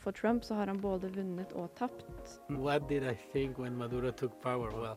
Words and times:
For 0.00 0.12
Trump 0.12 0.44
så 0.44 0.54
har 0.54 0.66
han 0.66 0.78
både 0.80 1.10
vunnet 1.12 1.52
og 1.52 1.68
tapt. 1.76 2.04
What 2.48 2.88
did 2.88 3.02
I 3.04 3.14
think 3.32 3.58
when 3.58 3.76
Maduro 3.76 4.10
took 4.10 4.32
power? 4.42 4.70
Well, 4.70 4.96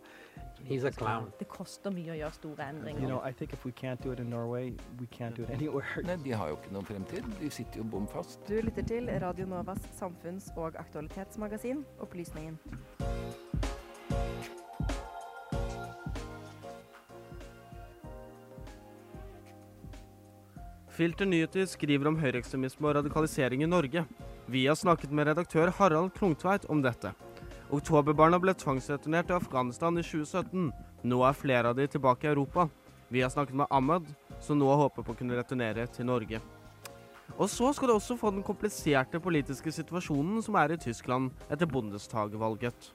he's 0.63 0.85
a 0.85 0.91
clown. 0.91 1.31
Det 1.39 1.47
koster 1.51 1.91
mye 1.91 2.13
å 2.13 2.15
gjøre 2.21 2.33
store 2.37 2.63
You 2.63 2.69
endringer. 2.77 3.07
know, 3.09 3.19
I 3.29 3.33
think 3.33 3.51
if 3.53 3.65
we 3.65 3.71
can't 3.71 4.01
do 4.01 4.11
it 4.13 4.19
in 4.19 4.29
Norway, 4.29 4.71
we 4.99 5.07
can't 5.11 5.35
do 5.35 5.43
it 5.43 5.49
anywhere. 5.49 5.85
Nei, 6.07 6.15
de 6.23 6.31
har 6.31 6.47
jo 6.53 6.55
ikke 6.61 6.71
noen 6.71 6.85
fremtid. 6.87 7.27
De 7.41 7.49
sitter 7.51 7.83
jo 7.83 7.83
bom 7.83 8.07
fast. 8.07 8.39
Du 8.47 8.55
lytter 8.61 8.83
til 8.87 9.11
Radio 9.21 9.45
Novas 9.45 9.83
samfunns- 9.99 10.51
og 10.55 10.79
aktualitetsmagasin 10.79 11.83
Opplysningen. 11.99 12.59
Filter 20.93 21.25
nyheter 21.25 21.65
skriver 21.69 22.07
om 22.11 22.19
høyreekstremisme 22.21 22.87
og 22.89 22.95
radikalisering 22.99 23.63
i 23.65 23.69
Norge. 23.69 24.03
Vi 24.45 24.67
har 24.67 24.75
snakket 24.75 25.11
med 25.11 25.27
redaktør 25.27 25.71
Harald 25.77 26.11
Klungtveit 26.17 26.65
om 26.69 26.81
dette. 26.83 27.13
Oktoberbarna 27.71 28.37
ble 28.43 28.51
tvangsreturnert 28.59 29.29
til 29.29 29.37
Afghanistan 29.37 29.95
i 29.97 30.03
2017. 30.03 30.65
Nå 31.07 31.21
er 31.23 31.37
flere 31.37 31.71
av 31.71 31.77
de 31.77 31.87
tilbake 31.87 32.27
i 32.27 32.31
Europa. 32.33 32.67
Vi 33.07 33.21
har 33.23 33.31
snakket 33.31 33.55
med 33.55 33.71
Ahmed, 33.71 34.09
som 34.43 34.59
nå 34.59 34.67
håper 34.67 35.05
på 35.05 35.15
å 35.15 35.17
kunne 35.17 35.37
returnere 35.39 35.87
til 35.95 36.09
Norge. 36.09 36.41
Og 37.37 37.47
så 37.49 37.71
skal 37.73 37.89
du 37.89 37.95
også 37.95 38.17
få 38.19 38.33
den 38.35 38.43
kompliserte 38.43 39.21
politiske 39.23 39.71
situasjonen 39.71 40.43
som 40.43 40.59
er 40.59 40.75
i 40.75 40.81
Tyskland 40.81 41.31
etter 41.47 41.69
Bundestag-valget. 41.69 42.91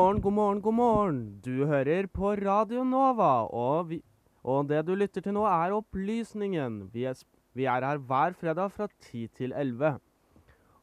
Morgen, 0.00 0.20
god 0.22 0.32
morgen, 0.32 0.60
god 0.64 0.74
morgen. 0.74 1.16
Du 1.44 1.66
hører 1.68 2.06
på 2.08 2.30
Radio 2.38 2.84
Nova, 2.88 3.44
og, 3.52 3.90
vi, 3.90 3.98
og 4.40 4.68
det 4.70 4.78
du 4.88 4.94
lytter 4.96 5.20
til 5.20 5.34
nå 5.36 5.42
er 5.44 5.74
Opplysningen. 5.76 6.78
Vi 6.94 7.04
er, 7.10 7.18
vi 7.52 7.66
er 7.68 7.84
her 7.84 8.00
hver 8.08 8.32
fredag 8.38 8.72
fra 8.72 8.86
10 8.88 9.26
til 9.36 9.52
11. 9.52 9.98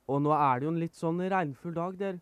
Og 0.05 0.21
nå 0.21 0.35
er 0.35 0.59
det 0.59 0.67
jo 0.67 0.73
en 0.75 0.81
litt 0.83 0.99
sånn 0.99 1.23
regnfull 1.33 1.73
dag, 1.73 1.97
der, 1.97 2.19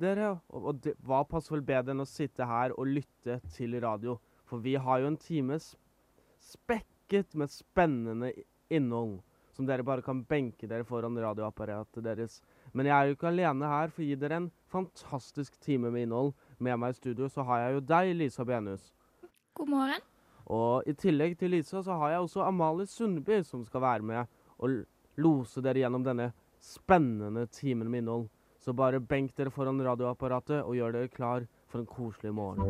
dere. 0.00 0.30
Og, 0.48 0.70
og 0.70 0.80
det, 0.86 0.94
hva 1.04 1.20
passer 1.28 1.58
vel 1.58 1.66
bedre 1.68 1.92
enn 1.92 2.06
å 2.06 2.08
sitte 2.08 2.48
her 2.48 2.72
og 2.78 2.94
lytte 2.96 3.42
til 3.52 3.76
radio? 3.84 4.16
For 4.48 4.64
vi 4.64 4.78
har 4.80 5.02
jo 5.02 5.10
en 5.12 5.20
time 5.20 5.58
spekket 5.60 7.36
med 7.36 7.52
spennende 7.52 8.32
innhold, 8.72 9.18
som 9.52 9.68
dere 9.68 9.84
bare 9.84 10.06
kan 10.06 10.24
benke 10.24 10.70
dere 10.70 10.88
foran 10.88 11.18
radioapparatet 11.28 12.08
deres. 12.08 12.40
Men 12.72 12.88
jeg 12.88 12.96
er 12.96 13.10
jo 13.10 13.18
ikke 13.18 13.34
alene 13.34 13.74
her 13.74 13.92
for 13.92 14.06
å 14.06 14.08
gi 14.08 14.16
dere 14.16 14.40
en 14.40 14.48
fantastisk 14.72 15.58
time 15.64 15.90
med 15.90 16.06
innhold. 16.06 16.34
Med 16.58 16.78
meg 16.80 16.94
i 16.94 16.98
studio 16.98 17.28
så 17.32 17.44
har 17.48 17.64
jeg 17.64 17.76
jo 17.76 17.84
deg, 17.90 18.14
Lisa 18.16 18.44
Benhus. 18.48 18.92
God 19.56 19.70
morgen. 19.72 20.04
Og 20.48 20.88
i 20.88 20.94
tillegg 20.96 21.36
til 21.38 21.52
Lisa 21.52 21.82
så 21.84 21.96
har 22.00 22.14
jeg 22.14 22.24
også 22.24 22.44
Amalie 22.46 22.88
Sundby 22.88 23.42
som 23.44 23.64
skal 23.68 23.84
være 23.84 24.06
med 24.06 24.24
og 24.58 24.80
lose 25.20 25.62
dere 25.64 25.82
gjennom 25.82 26.04
denne 26.06 26.30
spennende 26.60 27.46
timen 27.52 27.90
med 27.90 28.02
innhold. 28.02 28.28
Så 28.58 28.74
bare 28.74 29.00
benk 29.00 29.36
dere 29.38 29.52
foran 29.54 29.80
radioapparatet 29.84 30.62
og 30.62 30.74
gjør 30.76 30.96
dere 30.96 31.12
klar 31.12 31.46
for 31.68 31.82
en 31.82 31.88
koselig 31.88 32.34
morgen. 32.34 32.64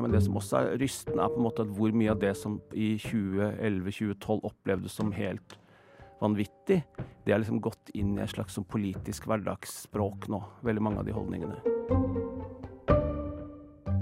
Men 0.00 0.12
det 0.12 0.22
som 0.26 0.36
også 0.36 0.60
er 0.60 0.78
rystende, 0.82 1.22
er 1.22 1.32
på 1.32 1.40
en 1.40 1.46
måte 1.46 1.64
at 1.64 1.72
hvor 1.72 1.94
mye 1.96 2.12
av 2.12 2.20
det 2.20 2.34
som 2.36 2.58
i 2.76 2.94
2011-2012 3.00 4.44
opplevdes 4.50 4.96
som 4.98 5.12
helt 5.16 5.56
vanvittig, 6.24 6.80
det 7.24 7.32
er 7.32 7.40
liksom 7.42 7.60
gått 7.64 7.92
inn 7.96 8.16
i 8.18 8.24
et 8.24 8.32
slags 8.32 8.56
sånn 8.56 8.66
politisk 8.68 9.28
hverdagsspråk 9.28 10.28
nå. 10.32 10.40
Veldig 10.66 10.84
mange 10.84 11.02
av 11.02 11.08
de 11.08 11.16
holdningene. 11.16 11.60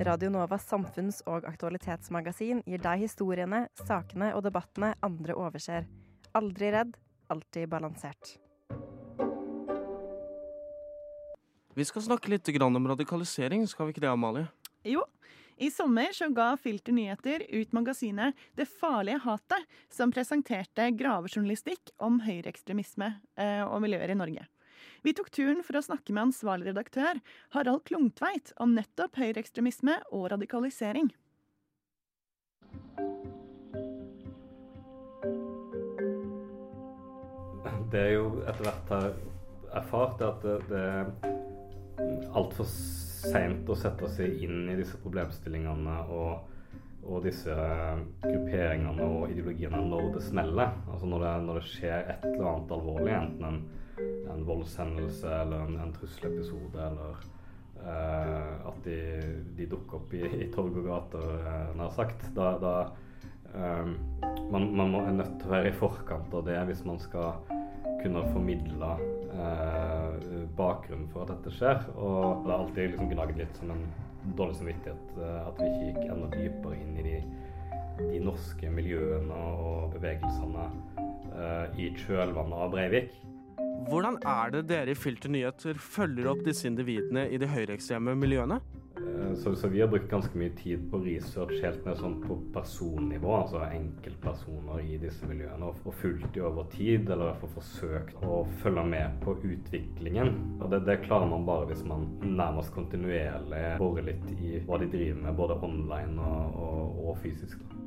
Radio 0.03 0.31
Novas 0.35 0.65
samfunns- 0.67 1.21
og 1.31 1.45
aktualitetsmagasin 1.47 2.63
gir 2.67 2.81
deg 2.83 3.05
historiene, 3.05 3.67
sakene 3.85 4.33
og 4.35 4.43
debattene 4.47 4.95
andre 5.05 5.37
overser. 5.39 5.87
Aldri 6.35 6.73
redd, 6.75 6.97
alltid 7.31 7.69
balansert. 7.71 8.37
Vi 11.73 11.85
skal 11.89 12.05
snakke 12.05 12.29
litt 12.29 12.49
om 12.63 12.89
radikalisering, 12.89 13.67
skal 13.69 13.87
vi 13.87 13.95
ikke 13.95 14.05
det, 14.05 14.11
Amalie? 14.11 14.49
Jo, 14.85 15.05
i 15.57 15.71
sommer 15.71 16.13
så 16.13 16.29
ga 16.33 16.57
Filter 16.57 16.93
Nyheter 16.93 17.45
ut 17.49 17.73
magasinet 17.73 18.35
Det 18.57 18.67
farlige 18.69 19.21
hatet, 19.25 19.69
som 19.91 20.13
presenterte 20.13 20.89
gravejournalistikk 20.97 21.93
om 22.03 22.21
høyreekstremisme 22.25 23.13
eh, 23.37 23.63
og 23.67 23.83
miljøer 23.85 24.15
i 24.15 24.19
Norge. 24.19 24.47
Vi 25.03 25.15
tok 25.15 25.31
turen 25.35 25.63
for 25.67 25.79
å 25.79 25.83
snakke 25.83 26.15
med 26.15 26.29
ansvarlig 26.29 26.71
redaktør 26.71 27.19
Harald 27.55 27.85
Klungtveit 27.89 28.55
om 28.63 28.75
nettopp 28.77 29.19
høyreekstremisme 29.19 29.99
og 30.15 30.31
radikalisering. 30.35 31.11
Det 37.93 38.01
er 38.01 38.15
jo 38.15 38.29
etter 38.49 38.65
hvert 38.65 38.93
har 38.95 39.11
erfart 39.83 40.23
at 40.25 40.45
det, 40.47 40.55
det 40.71 40.81
er 40.81 42.31
altfor 42.33 42.65
seint 43.23 43.69
å 43.71 43.77
sette 43.79 44.09
seg 44.17 44.43
inn 44.45 44.67
i 44.71 44.79
disse 44.79 44.99
problemstillingene 45.03 45.99
og, 46.15 46.49
og 47.03 47.23
disse 47.27 47.55
grupperingene 48.23 49.07
og 49.07 49.31
ideologiene 49.33 49.83
når 49.87 50.11
det 50.17 50.25
smeller. 50.27 50.75
Altså 50.89 51.11
når 51.11 51.27
det, 51.27 51.35
når 51.47 51.61
det 51.61 51.69
skjer 51.71 52.11
et 52.17 52.27
eller 52.33 52.51
annet 52.53 52.75
alvorlig, 52.79 53.15
enten 53.19 53.47
en, 53.49 53.63
en 54.33 54.45
voldshendelse 54.49 55.37
eller 55.43 55.69
en, 55.69 55.79
en 55.85 55.95
trusselepisode 55.97 56.89
eller 56.89 57.25
eh, 57.85 58.69
at 58.73 58.85
de, 58.87 58.99
de 59.59 59.71
dukker 59.71 60.01
opp 60.01 60.15
i, 60.19 60.25
i 60.47 60.51
torg 60.55 60.79
og 60.83 60.91
gater, 60.91 61.33
eh, 61.41 61.73
nær 61.79 61.95
sagt. 61.97 62.29
Da, 62.37 62.55
da 62.63 62.77
eh, 63.55 63.93
man, 64.53 64.71
man 64.71 64.95
må, 64.95 65.03
er 65.07 65.19
nødt 65.19 65.37
til 65.39 65.51
å 65.51 65.57
være 65.57 65.73
i 65.73 65.81
forkant 65.83 66.35
av 66.39 66.47
det 66.49 66.59
hvis 66.71 66.87
man 66.89 67.01
skal 67.03 67.43
kunne 68.03 68.25
formidle 68.33 68.97
eh, 69.35 70.47
bakgrunnen 70.57 71.09
for 71.13 71.25
at 71.25 71.35
dette 71.35 71.53
skjer. 71.57 71.83
Og 71.97 72.45
det 72.45 72.53
har 72.53 72.59
alltid 72.59 72.93
liksom 72.93 73.11
gnagd 73.13 73.41
litt 73.41 73.61
som 73.61 73.73
en 73.75 73.85
dårlig 74.39 74.59
samvittighet 74.61 75.17
eh, 75.19 75.41
at 75.43 75.59
vi 75.61 75.69
ikke 75.71 75.89
gikk 75.89 76.13
enda 76.15 76.31
dypere 76.35 76.79
inn 76.79 76.99
i 77.01 77.07
de, 77.07 77.17
de 78.03 78.23
norske 78.23 78.71
miljøene 78.73 79.43
og 79.67 79.97
bevegelsene 79.97 80.69
eh, 81.33 81.81
i 81.83 81.91
kjølvannet 82.05 82.65
av 82.67 82.73
Breivik. 82.75 83.17
Hvordan 83.89 84.21
er 84.29 84.53
det 84.55 84.67
dere 84.71 84.93
i 84.95 84.99
Filter 84.99 85.33
Nyheter 85.33 85.79
følger 85.81 86.29
opp 86.31 86.45
disse 86.47 86.69
individene 86.71 87.27
i 87.33 87.41
de 87.41 87.49
høyreekstreme 87.51 88.15
miljøene? 88.19 88.61
Eh, 89.03 89.35
Så, 89.35 89.55
så 89.57 89.69
vi 89.69 89.81
har 89.81 89.89
brukt 89.89 90.11
ganske 90.11 90.39
mye 90.39 90.53
tid 90.59 90.85
på 90.91 90.99
research 91.05 91.63
helt 91.63 91.85
ned 91.87 91.97
sånn 91.99 92.19
på 92.23 92.37
personnivå, 92.55 93.31
altså 93.39 93.63
enkeltpersoner 93.65 94.83
i 94.85 94.99
disse 95.01 95.27
miljøene, 95.27 95.71
og, 95.71 95.81
og 95.89 95.97
fulgt 96.03 96.35
de 96.35 96.43
over 96.45 96.69
tid, 96.75 97.09
eller 97.09 97.25
i 97.25 97.29
hvert 97.31 97.41
fall 97.41 97.55
forsøkt 97.57 98.25
å 98.29 98.43
følge 98.63 98.85
med 98.93 99.19
på 99.25 99.37
utviklingen. 99.41 100.35
Og 100.61 100.69
det, 100.75 100.83
det 100.89 101.01
klarer 101.07 101.31
man 101.33 101.47
bare 101.49 101.71
hvis 101.71 101.85
man 101.89 102.09
nærmest 102.23 102.75
kontinuerlig 102.77 103.65
borer 103.81 104.13
litt 104.13 104.29
i 104.37 104.59
hva 104.67 104.79
de 104.83 104.91
driver 104.93 105.23
med, 105.27 105.39
både 105.41 105.61
online 105.65 106.29
og, 106.33 106.61
og, 106.67 107.07
og 107.09 107.23
fysisk. 107.25 107.65
Da. 107.71 107.82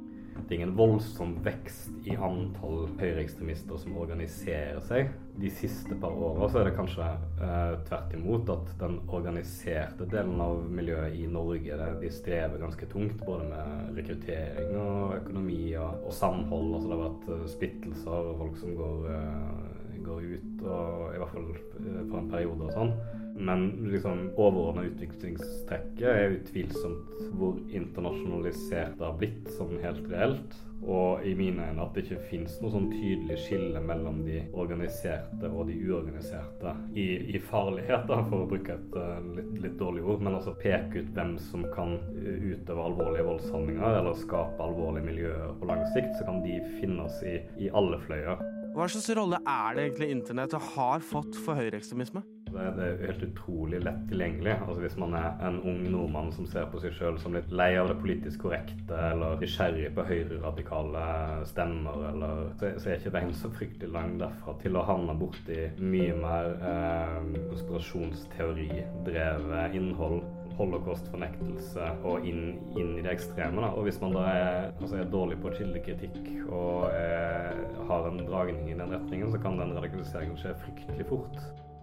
Det 0.46 0.54
er 0.54 0.60
ingen 0.60 0.76
voldsom 0.78 1.32
vekst 1.42 2.06
i 2.06 2.14
antall 2.22 2.84
høyreekstremister 3.00 3.80
som 3.82 3.96
organiserer 3.98 4.78
seg. 4.86 5.08
De 5.42 5.50
siste 5.50 5.98
par 5.98 6.14
åra 6.14 6.46
så 6.52 6.60
er 6.62 6.70
det 6.70 6.76
kanskje 6.78 7.08
eh, 7.42 7.72
tvert 7.88 8.14
imot 8.14 8.52
at 8.54 8.70
den 8.78 9.00
organiserte 9.10 10.06
delen 10.12 10.38
av 10.46 10.62
miljøet 10.70 11.18
i 11.18 11.26
Norge 11.26 11.80
det, 11.82 11.90
de 12.04 12.14
strever 12.14 12.62
ganske 12.62 12.92
tungt. 12.94 13.26
Både 13.26 13.50
med 13.50 13.98
rekruttering 13.98 14.78
og 14.84 15.18
økonomi 15.18 15.60
og, 15.82 16.06
og 16.06 16.14
samhold. 16.14 16.76
Altså 16.78 16.92
det 16.92 16.96
har 17.00 17.06
vært 17.08 17.28
eh, 17.34 17.44
splittelser 17.56 18.32
og 18.32 18.42
folk 18.44 18.62
som 18.62 18.80
går, 18.84 19.12
eh, 19.18 20.00
går 20.06 20.32
ut, 20.36 20.50
og, 20.62 21.06
i 21.10 21.24
hvert 21.24 21.38
fall 21.40 21.54
eh, 21.58 22.02
for 22.04 22.22
en 22.22 22.34
periode 22.38 22.70
og 22.70 22.78
sånn. 22.78 22.98
Men 23.36 23.68
liksom 23.92 24.30
overordna 24.38 24.86
utviklingstrekket 24.88 26.08
er 26.08 26.38
utvilsomt 26.38 27.26
hvor 27.36 27.58
internasjonalisert 27.68 28.96
det 28.96 29.04
har 29.04 29.18
blitt 29.20 29.50
sånn 29.58 29.76
helt 29.84 30.06
reelt. 30.12 30.56
Og 30.86 31.24
i 31.26 31.34
mine 31.36 31.66
øyne 31.70 31.82
at 31.82 31.96
det 31.96 32.06
ikke 32.06 32.28
finnes 32.30 32.56
noe 32.62 32.72
sånn 32.74 32.88
tydelig 32.92 33.38
skille 33.46 33.82
mellom 33.84 34.22
de 34.28 34.42
organiserte 34.54 35.50
og 35.50 35.70
de 35.70 35.78
uorganiserte 35.82 36.76
i, 36.94 37.08
i 37.36 37.42
farlighet, 37.50 38.06
da, 38.12 38.20
for 38.30 38.44
å 38.44 38.50
bruke 38.50 38.76
et 38.76 38.98
uh, 39.00 39.18
litt, 39.38 39.52
litt 39.66 39.78
dårlig 39.82 40.06
ord. 40.06 40.24
Men 40.24 40.38
altså 40.38 40.56
peke 40.60 41.02
ut 41.02 41.12
hvem 41.18 41.36
som 41.50 41.66
kan 41.76 41.98
uh, 42.20 42.30
utøve 42.52 42.88
alvorlige 42.92 43.28
voldshandlinger 43.32 44.00
eller 44.02 44.20
skape 44.22 44.68
alvorlige 44.68 45.10
miljøer 45.10 45.56
på 45.60 45.72
lang 45.72 45.84
sikt, 45.96 46.14
så 46.20 46.30
kan 46.30 46.44
de 46.46 46.60
finnes 46.78 47.20
i, 47.26 47.40
i 47.66 47.72
alle 47.74 48.00
fløyer. 48.06 48.46
Hva 48.76 48.90
slags 48.92 49.12
rolle 49.16 49.40
er 49.40 49.76
det 49.76 49.90
egentlig 49.90 50.14
internettet 50.20 50.72
har 50.76 51.04
fått 51.08 51.38
for 51.46 51.58
høyreekstremisme? 51.58 52.24
Det 52.56 52.66
det 52.76 52.84
er 52.86 53.08
helt 53.10 53.24
utrolig 53.28 53.80
lett 53.84 54.04
tilgjengelig. 54.10 54.54
Altså 54.68 54.82
Hvis 54.82 54.98
man 55.02 55.12
er 55.20 55.30
en 55.48 55.58
ung 55.62 55.82
nordmann 55.92 56.32
som 56.36 56.46
ser 56.50 56.66
på 56.72 56.78
seg 56.84 56.92
sjøl 56.96 57.18
som 57.22 57.36
litt 57.36 57.52
lei 57.52 57.72
av 57.80 57.88
det 57.92 57.98
politisk 58.02 58.38
korrekte, 58.46 58.96
eller 59.12 59.30
nysgjerrig 59.42 59.90
på 59.96 60.02
høyreradikale 60.08 61.04
stemmer, 61.50 61.98
eller 62.12 62.32
så, 62.60 62.64
så 62.80 62.86
er 62.90 62.96
ikke 63.00 63.16
veien 63.18 63.34
så 63.36 63.48
fryktelig 63.56 63.90
lang 63.94 64.12
derfra 64.22 64.52
til 64.64 64.74
å 64.80 64.88
havne 64.88 65.14
borti 65.20 65.60
mye 65.82 66.16
mer 66.22 66.46
eh, 66.72 67.20
konspirasjonsteoridrevet 67.52 69.66
innhold. 69.76 70.20
holocaust-fornektelse 70.56 71.84
og 72.08 72.24
inn, 72.24 72.56
inn, 72.80 72.96
i 72.96 73.04
det 73.04 73.12
ekstreme. 73.12 73.60
Da. 73.60 73.76
Og 73.76 73.84
hvis 73.90 74.00
man 74.00 74.16
da 74.16 74.24
er, 74.30 74.72
altså 74.80 74.96
er 75.02 75.12
dårlig 75.12 75.36
på 75.44 75.52
kildekritikk 75.58 76.24
og 76.46 76.96
er, 76.96 77.60
har 77.90 78.08
en 78.08 78.24
dragning 78.24 78.72
i 78.72 78.80
den 78.80 78.94
retningen, 78.96 79.28
så 79.34 79.38
kan 79.44 79.60
den 79.60 79.76
radikaliseringen 79.76 80.40
skje 80.40 80.56
fryktelig 80.64 81.06
fort. 81.12 81.36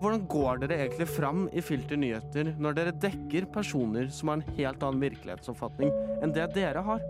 Hvordan 0.02 0.24
går 0.26 0.64
dere 0.64 0.80
egentlig 0.82 1.06
fram 1.14 1.44
i 1.54 1.62
Filter 1.62 1.98
nyheter 2.00 2.48
når 2.58 2.74
dere 2.74 2.94
dekker 3.04 3.44
personer 3.54 4.08
som 4.10 4.32
har 4.32 4.40
en 4.40 4.56
helt 4.56 4.82
annen 4.82 5.02
virkelighetsoppfatning 5.04 5.92
enn 6.18 6.32
det 6.34 6.48
dere 6.56 6.82
har? 6.82 7.04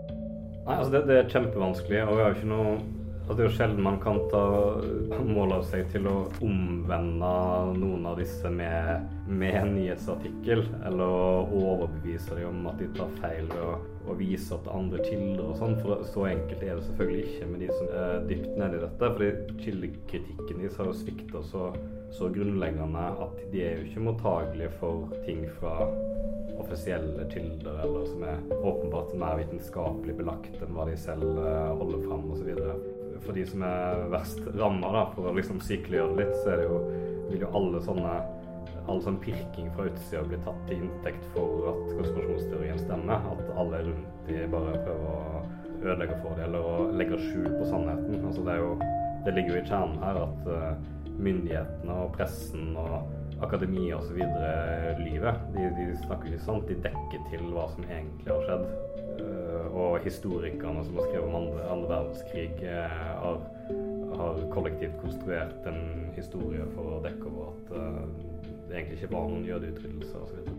Nei, 0.63 0.75
altså 0.75 0.91
det, 0.93 1.07
det 1.09 1.15
er 1.17 1.31
kjempevanskelig, 1.31 2.03
og 2.05 2.19
vi 2.19 2.21
har 2.21 2.29
jo 2.29 2.37
ikke 2.37 2.51
noe 2.51 2.75
Altså, 3.23 3.37
det 3.39 3.43
er 3.43 3.47
jo 3.47 3.55
sjelden 3.55 3.85
man 3.85 3.97
kan 4.03 4.17
ta 4.27 5.19
mål 5.23 5.53
av 5.55 5.61
seg 5.69 5.85
til 5.93 6.09
å 6.11 6.25
omvende 6.43 7.29
noen 7.77 8.03
av 8.09 8.17
disse 8.19 8.49
med, 8.51 9.05
med 9.31 9.55
en 9.61 9.71
nyhetsartikkel, 9.77 10.65
eller 10.89 11.07
å 11.07 11.29
overbevise 11.47 12.35
dem 12.35 12.49
om 12.49 12.67
at 12.73 12.83
de 12.83 12.89
tar 12.97 13.13
feil 13.21 13.47
ved 13.47 13.61
å, 13.63 13.77
å 14.11 14.17
vise 14.19 14.51
opp 14.57 14.67
andre 14.75 14.99
kilder 15.07 15.45
og 15.45 15.55
sånn. 15.61 15.77
For 15.79 16.03
så 16.11 16.27
enkelt 16.33 16.67
er 16.67 16.75
det 16.75 16.83
selvfølgelig 16.89 17.23
ikke 17.29 17.49
med 17.53 17.63
de 17.63 17.71
som 17.71 17.95
er 18.03 18.27
dypt 18.27 18.59
nede 18.59 18.75
i 18.75 18.83
dette. 18.83 19.13
For 19.15 19.57
kildekritikken 19.63 20.59
deres 20.59 20.81
har 20.81 20.91
jo 20.91 20.99
svikta 21.05 21.47
så, 21.47 21.69
så 22.13 22.29
grunnleggende 22.33 23.05
at 23.25 23.43
de 23.51 23.63
er 23.65 23.77
jo 23.79 23.87
ikke 23.89 24.07
mottagelige 24.07 24.73
for 24.79 25.13
ting 25.25 25.45
fra 25.59 25.87
offisielle 26.61 27.25
kilder, 27.33 27.79
eller 27.83 28.05
som 28.05 28.25
er 28.29 28.43
åpenbart 28.59 29.15
mer 29.17 29.39
vitenskapelig 29.41 30.17
belagt 30.19 30.59
enn 30.61 30.75
hva 30.77 30.85
de 30.89 30.97
selv 31.01 31.25
eh, 31.41 31.71
holder 31.79 32.05
fram 32.05 32.27
osv 32.35 32.51
for 33.23 33.35
de 33.37 33.43
som 33.47 33.63
er 33.65 34.05
verst 34.11 34.39
ramma, 34.57 35.07
for 35.15 35.29
å 35.29 35.35
liksom 35.37 35.61
sykeliggjøre 35.63 36.15
det 36.15 36.23
litt, 36.23 36.39
så 36.41 36.57
det 36.59 36.67
jo, 36.67 36.79
vil 37.31 37.45
jo 37.45 37.51
alle 37.59 37.83
sånne 37.85 38.15
all 38.91 38.99
sånn 39.03 39.19
pirking 39.23 39.69
fra 39.75 39.85
utsida 39.87 40.25
bli 40.27 40.37
tatt 40.43 40.59
til 40.67 40.81
inntekt 40.83 41.27
for 41.35 41.69
at 41.71 41.83
konspirasjonsteorien 41.93 42.81
stemmer. 42.81 43.29
At 43.31 43.53
alle 43.59 43.79
rundt 43.85 44.25
de 44.27 44.41
bare 44.51 44.73
prøver 44.83 45.13
å 45.13 45.43
ødelegge 45.83 46.17
for 46.19 46.35
dem 46.35 46.49
eller 46.49 46.67
å 46.67 46.89
legge 46.91 47.19
skjul 47.21 47.47
på 47.47 47.69
sannheten. 47.69 48.19
Altså 48.27 48.43
det, 48.43 48.57
jo, 48.59 48.73
det 49.23 49.35
ligger 49.37 49.55
jo 49.55 49.61
i 49.61 49.69
kjernen 49.69 50.03
her 50.03 50.19
at 50.25 50.51
uh, 50.51 50.91
myndighetene 51.19 51.97
og 52.05 52.15
pressen 52.17 52.73
og 52.79 53.43
akademia 53.43 53.97
osv. 53.99 54.19
livet. 55.01 55.45
De, 55.55 55.67
de 55.77 55.87
snakker 56.05 56.31
ikke 56.31 56.45
sant, 56.45 56.67
de 56.69 56.79
dekker 56.85 57.29
til 57.31 57.45
hva 57.53 57.67
som 57.73 57.87
egentlig 57.89 58.31
har 58.31 58.47
skjedd. 58.47 58.67
Uh, 59.13 59.67
og 59.77 59.99
historikerne 60.01 60.81
som 60.87 60.95
har 60.97 61.09
skrevet 61.09 61.27
om 61.27 61.35
andre, 61.37 61.65
andre 61.69 61.89
verdenskrig, 61.91 62.47
uh, 62.65 62.95
har, 63.21 63.43
har, 64.17 64.41
kollektivt 64.53 64.95
konstruert 65.03 65.69
en 65.69 65.83
historie 66.17 66.65
for 66.73 66.97
å 66.97 67.01
dekke 67.03 67.29
over 67.29 67.51
at 67.51 67.75
det 68.73 68.79
egentlig 68.79 68.97
ikke 69.03 69.13
var 69.13 69.29
noen 69.29 69.45
jødeutryddelse 69.45 70.23
osv. 70.23 70.49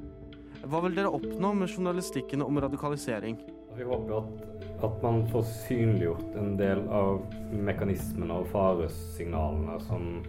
Hva 0.70 0.80
vil 0.84 0.94
dere 0.96 1.10
oppnå 1.12 1.50
med 1.58 1.68
journalistikken 1.68 2.44
om 2.44 2.60
radikalisering? 2.62 3.40
Vi 3.74 3.84
håper 3.84 4.20
at, 4.20 4.44
at 4.86 5.02
man 5.02 5.24
får 5.32 5.42
synliggjort 5.66 6.36
en 6.38 6.54
del 6.60 6.84
av 6.94 7.24
mekanismene 7.50 8.38
og 8.38 8.48
faresignalene 8.52 9.80
som 9.88 10.22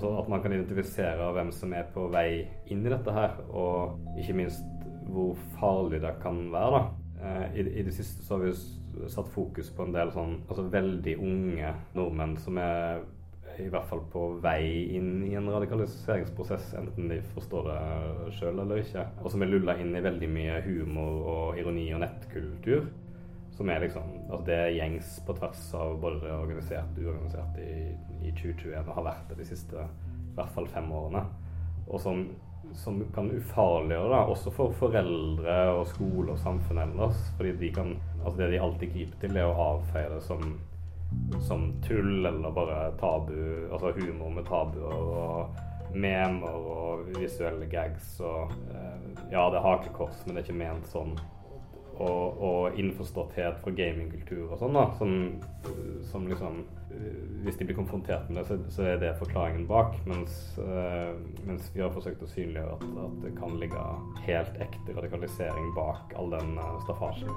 Altså 0.00 0.16
at 0.16 0.28
man 0.32 0.40
kan 0.40 0.52
identifisere 0.56 1.32
hvem 1.36 1.50
som 1.52 1.74
er 1.76 1.88
på 1.92 2.06
vei 2.08 2.46
inn 2.72 2.86
i 2.86 2.88
dette 2.88 3.12
her, 3.12 3.34
og 3.52 3.98
ikke 4.16 4.32
minst 4.38 4.86
hvor 5.12 5.34
farlig 5.58 5.98
det 6.00 6.14
kan 6.22 6.38
være. 6.54 6.78
da. 6.78 7.26
Eh, 7.26 7.58
I, 7.60 7.64
I, 7.68 7.82
det 7.84 7.92
siste 7.92 8.24
så 8.24 8.38
har 8.38 8.46
vi 8.46 9.10
satt 9.12 9.28
fokus 9.28 9.68
på 9.76 9.84
en 9.84 9.92
del 9.92 10.08
sånn 10.14 10.38
altså 10.46 10.64
veldig 10.72 11.18
unge 11.20 11.74
nordmenn 11.98 12.32
som 12.40 12.56
er 12.62 13.02
i 13.60 13.68
hvert 13.68 13.90
fall 13.90 14.00
på 14.08 14.22
vei 14.40 14.86
inn 14.96 15.20
i 15.26 15.34
en 15.36 15.52
radikaliseringsprosess, 15.52 16.72
enten 16.80 17.12
de 17.12 17.20
forstår 17.34 17.68
det 17.68 18.32
sjøl 18.38 18.64
eller 18.64 18.80
ikke. 18.80 19.04
Og 19.20 19.34
som 19.34 19.44
er 19.44 19.52
lulla 19.52 19.76
inn 19.82 19.92
i 19.92 20.04
veldig 20.06 20.32
mye 20.32 20.62
humor 20.64 21.28
og 21.34 21.60
ironi 21.60 21.90
og 21.92 22.00
nettkultur. 22.06 22.88
Som 23.60 23.68
er 23.68 23.82
liksom 23.82 24.02
Altså 24.30 24.44
det 24.46 24.54
er 24.56 24.70
gjengs 24.72 25.08
på 25.26 25.34
tvers 25.36 25.64
av 25.76 25.98
både 26.00 26.22
det 26.22 26.30
organiserte 26.32 27.02
og 27.02 27.10
uorganiserte 27.10 27.60
i, 27.60 27.90
i 28.24 28.30
2021 28.32 28.86
og 28.86 28.94
har 28.96 29.04
vært 29.04 29.26
det 29.28 29.36
de 29.42 29.48
siste 29.50 29.82
i 29.82 30.36
hvert 30.38 30.54
fall 30.54 30.68
fem 30.72 30.86
årene. 30.96 31.20
Og 31.84 32.00
som, 32.00 32.22
som 32.80 33.02
kan 33.12 33.26
ufarliggjøre 33.34 34.14
det, 34.14 34.20
også 34.32 34.52
for 34.56 34.72
foreldre 34.78 35.56
og 35.74 35.82
skole 35.90 36.32
og 36.32 36.40
samfunnet 36.40 36.86
ellers. 36.86 37.20
Fordi 37.36 37.52
de 37.60 37.70
kan 37.76 37.90
Altså 38.22 38.38
det 38.38 38.48
de 38.54 38.60
alltid 38.64 38.94
griper 38.94 39.20
til, 39.26 39.36
er 39.36 39.48
å 39.50 39.66
avfeie 39.66 40.08
det 40.14 40.22
som, 40.24 40.54
som 41.44 41.66
tull 41.84 42.30
eller 42.30 42.54
bare 42.56 42.78
tabu. 43.02 43.36
Altså 43.68 43.92
humor 43.98 44.32
med 44.38 44.48
tabuer 44.48 44.94
og 44.94 45.60
memer 45.92 46.56
og 46.56 47.12
visuelle 47.18 47.68
gags 47.68 48.16
og 48.24 48.56
eh, 48.72 49.04
Ja, 49.34 49.44
det 49.52 49.60
er 49.60 49.68
hakekors, 49.68 50.24
men 50.24 50.38
det 50.38 50.46
er 50.46 50.48
ikke 50.48 50.62
ment 50.62 50.88
sånn 50.88 51.12
og, 52.00 52.40
og 52.40 52.78
innforståtthet 52.80 53.60
fra 53.62 53.72
gamingkultur 53.76 54.48
og 54.48 54.60
sånn, 54.60 54.76
da, 54.76 54.86
som, 54.98 55.12
som, 56.10 56.28
liksom 56.30 56.62
Hvis 57.44 57.56
de 57.60 57.66
blir 57.68 57.76
konfrontert 57.78 58.28
med 58.28 58.40
det, 58.40 58.46
så, 58.48 58.56
så 58.72 58.88
er 58.92 58.98
det 59.00 59.12
forklaringen 59.20 59.66
bak. 59.68 59.94
Mens, 60.10 60.34
uh, 60.58 61.14
mens 61.46 61.70
vi 61.74 61.84
har 61.84 61.92
forsøkt 61.94 62.24
å 62.24 62.28
synliggjøre 62.28 62.76
at, 62.76 62.84
at, 63.04 63.16
det 63.24 63.32
kan 63.38 63.56
ligge 63.60 63.84
helt 64.26 64.60
ekte 64.60 64.96
radikalisering 64.96 65.70
bak 65.76 66.12
all 66.20 66.32
den 66.34 66.58
uh, 66.58 66.76
staffasjen. 66.84 67.30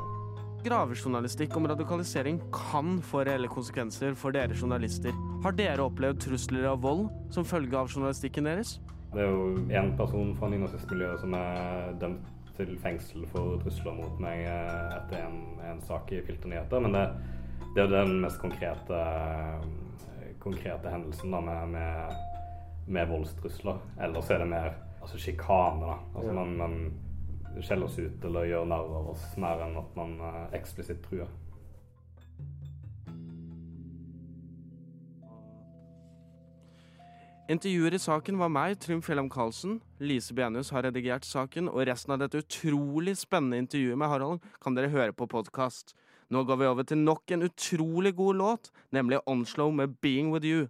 Gravejournalistikk 0.63 1.56
om 1.59 1.68
radikalisering 1.68 2.39
kan 2.56 2.98
få 3.04 3.25
reelle 3.27 3.50
konsekvenser 3.51 4.16
for 4.19 4.36
dere 4.36 4.56
journalister. 4.56 5.16
Har 5.44 5.56
dere 5.59 5.83
opplevd 5.83 6.21
trusler 6.24 6.69
av 6.71 6.80
vold 6.86 7.09
som 7.36 7.48
følge 7.48 7.75
av 7.75 7.92
journalistikken 7.92 8.48
deres? 8.48 8.77
Det 9.13 9.21
er 9.21 9.30
jo 9.30 9.66
én 9.75 9.92
person 10.00 10.31
fra 10.39 10.48
nynazistmiljøet 10.50 11.19
som 11.21 11.36
er 11.38 11.92
dømt 12.01 12.43
til 12.57 12.75
fengsel 12.81 13.25
for 13.31 13.57
trusler 13.63 13.95
mot 13.97 14.19
meg 14.21 14.44
eh, 14.45 14.97
etter 14.97 15.23
en, 15.25 15.39
en 15.71 15.81
sak 15.85 16.11
i 16.13 16.21
Filternyheter. 16.25 16.83
Men 16.85 16.97
det, 16.97 17.05
det, 17.73 17.85
er 17.85 17.94
den 17.94 18.19
mest 18.23 18.41
konkrete, 18.41 19.00
konkrete 20.44 20.91
hendelsen 20.94 21.33
da, 21.33 21.41
med, 21.44 21.73
med, 21.73 22.19
med, 22.88 23.09
voldstrusler. 23.09 23.81
Ellers 24.05 24.29
er 24.29 24.44
det 24.44 24.51
mer 24.53 24.69
altså, 25.01 25.17
sjikane. 25.17 25.88
da. 25.88 25.97
Altså, 26.13 26.35
man, 26.38 26.55
man 26.59 27.61
skjeller 27.61 27.85
oss 27.85 28.00
ut 28.00 28.25
eller 28.25 28.50
gjør 28.50 28.69
narr 28.69 28.94
av 28.99 29.09
oss 29.13 29.25
mer 29.41 29.61
enn 29.65 29.75
at 29.77 29.97
man 29.97 30.15
uh, 30.21 30.45
eksplisitt 30.57 31.03
truer. 31.06 31.29
Intervjuer 37.51 37.92
i 37.92 37.98
saken 38.00 38.38
var 38.40 38.48
meg, 38.48 38.78
Trym 38.80 39.01
Fjellheim 39.04 39.28
Karlsen. 39.28 39.81
Lise 40.00 40.31
Benius 40.31 40.69
har 40.72 40.86
redigert 40.86 41.25
saken, 41.28 41.66
og 41.68 41.81
resten 41.90 42.13
av 42.16 42.22
dette 42.22 42.40
utrolig 42.40 43.18
spennende 43.19 43.60
intervjuet 43.60 44.00
med 44.00 44.07
Harald 44.07 44.45
kan 44.63 44.78
dere 44.78 44.88
høre 44.94 45.12
på 45.12 45.28
podkast. 45.28 45.92
Nå 46.31 46.45
går 46.47 46.62
vi 46.62 46.69
over 46.69 46.88
til 46.88 47.02
nok 47.04 47.33
en 47.35 47.44
utrolig 47.44 48.14
god 48.16 48.40
låt, 48.40 48.71
nemlig 48.95 49.19
Onslow 49.28 49.76
med 49.76 49.97
'Being 50.00 50.31
With 50.31 50.47
You'. 50.47 50.69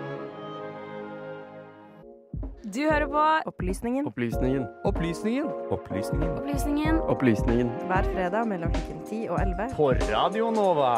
Du 2.73 2.79
hører 2.81 3.07
på 3.07 3.23
Opplysningen. 3.49 4.07
Opplysningen. 4.07 4.65
Opplysningen. 4.83 5.47
Opplysningen. 5.71 6.29
Opplysningen. 6.37 7.01
Opplysningen. 7.13 7.67
Hver 7.89 8.07
fredag 8.13 8.47
mellom 8.47 8.71
klokken 8.71 9.03
10 9.09 9.27
og 9.29 9.41
11. 9.41 9.67
På 9.75 9.91
Radio 10.13 10.51
Nova. 10.51 10.93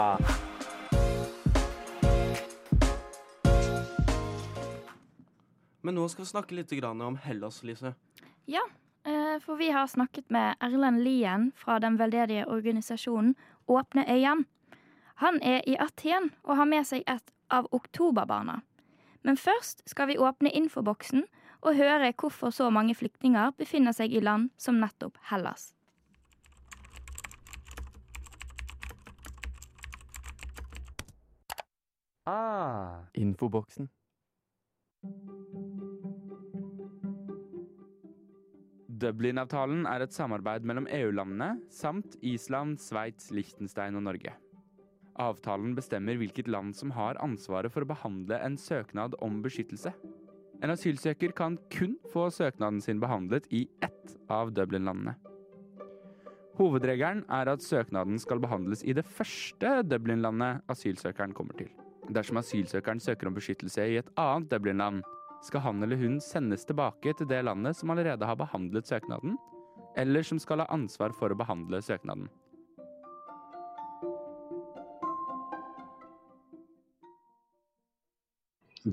Men 5.81 5.97
nå 5.97 6.07
skal 6.07 6.25
vi 6.25 6.29
snakke 6.29 6.55
litt 6.55 6.77
om 6.83 7.17
Hellas, 7.25 7.63
Lise. 7.63 7.95
Ja, 8.45 8.61
Eh, 9.05 9.39
for 9.39 9.55
vi 9.55 9.69
har 9.69 9.87
snakket 9.87 10.29
med 10.29 10.55
Erlend 10.59 11.03
Lien 11.03 11.51
fra 11.55 11.79
den 11.79 11.97
veldedige 11.97 12.45
organisasjonen 12.47 13.35
Åpne 13.67 14.05
øyene. 14.07 14.45
Han 15.15 15.41
er 15.41 15.61
i 15.67 15.75
Aten 15.79 16.31
og 16.43 16.55
har 16.55 16.65
med 16.65 16.85
seg 16.87 17.03
et 17.07 17.31
av 17.51 17.67
oktoberbarna. 17.71 18.61
Men 19.23 19.37
først 19.37 19.83
skal 19.87 20.07
vi 20.07 20.17
åpne 20.17 20.51
infoboksen 20.51 21.23
og 21.63 21.77
høre 21.77 22.11
hvorfor 22.11 22.51
så 22.51 22.67
mange 22.73 22.95
flyktninger 22.95 23.55
befinner 23.57 23.95
seg 23.95 24.13
i 24.13 24.21
land 24.23 24.51
som 24.59 24.81
nettopp 24.83 25.17
Hellas. 25.31 25.71
Ah, 32.27 33.03
infoboksen. 33.19 33.89
Dublin-avtalen 39.03 39.83
er 39.89 40.05
et 40.05 40.15
samarbeid 40.15 40.63
mellom 40.63 40.87
EU-landene 40.87 41.57
samt 41.73 42.15
Island, 42.23 42.77
Sveits, 42.79 43.27
Liechtenstein 43.35 43.99
og 43.99 44.05
Norge. 44.07 44.31
Avtalen 45.19 45.75
bestemmer 45.75 46.15
hvilket 46.17 46.47
land 46.47 46.71
som 46.77 46.93
har 46.95 47.19
ansvaret 47.21 47.73
for 47.73 47.83
å 47.83 47.89
behandle 47.91 48.39
en 48.39 48.55
søknad 48.57 49.17
om 49.19 49.41
beskyttelse. 49.43 49.91
En 50.63 50.71
asylsøker 50.71 51.33
kan 51.35 51.57
kun 51.75 51.97
få 52.13 52.29
søknaden 52.31 52.79
sin 52.81 53.01
behandlet 53.03 53.49
i 53.51 53.65
ett 53.83 54.13
av 54.31 54.53
Dublin-landene. 54.55 55.17
Hovedregelen 56.55 57.25
er 57.33 57.49
at 57.51 57.65
søknaden 57.65 58.15
skal 58.21 58.39
behandles 58.39 58.83
i 58.87 58.93
det 58.95 59.03
første 59.03 59.81
Dublin-landet 59.83 60.61
asylsøkeren 60.71 61.33
kommer 61.35 61.57
til. 61.59 61.71
Dersom 62.15 62.39
asylsøkeren 62.39 63.01
søker 63.03 63.27
om 63.27 63.35
beskyttelse 63.35 63.89
i 63.89 63.97
et 63.99 64.11
annet 64.15 64.51
Dublin-land, 64.53 65.01
skal 65.43 65.65
han 65.65 65.83
eller 65.83 65.99
hun 65.99 66.21
sendes 66.23 66.63
tilbake 66.63 67.11
til 67.17 67.27
det 67.27 67.41
landet 67.43 67.75
som 67.75 67.91
allerede 67.91 68.23
har 68.23 68.39
behandlet 68.39 68.87
søknaden, 68.87 69.35
eller 69.99 70.23
som 70.23 70.39
skal 70.39 70.63
ha 70.63 70.69
ansvar 70.71 71.11
for 71.17 71.33
å 71.33 71.39
behandle 71.43 71.83
søknaden. 71.83 72.29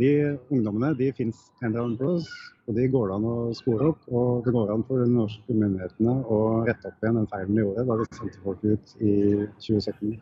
De 0.01 0.11
ungdommene 0.49 0.95
de 0.97 1.11
finnes 1.13 1.41
en 1.61 1.69
eller 1.69 1.83
annen 1.83 1.97
plass, 2.01 2.29
og 2.65 2.77
de 2.77 2.87
går 2.89 3.11
det 3.11 3.17
an 3.19 3.27
å 3.29 3.37
spore 3.57 3.91
opp. 3.93 4.05
Og 4.09 4.47
det 4.47 4.55
går 4.55 4.73
an 4.73 4.85
for 4.89 5.03
de 5.03 5.09
norske 5.13 5.57
myndighetene 5.57 6.15
å 6.25 6.39
rette 6.69 6.89
opp 6.89 7.05
igjen 7.05 7.19
den 7.21 7.29
feilen 7.33 7.59
de 7.59 7.65
gjorde 7.67 7.85
da 7.89 7.99
de 8.01 8.07
sendte 8.17 8.45
folk 8.45 8.65
ut 8.65 8.95
i 9.05 9.17
2017. 9.59 10.15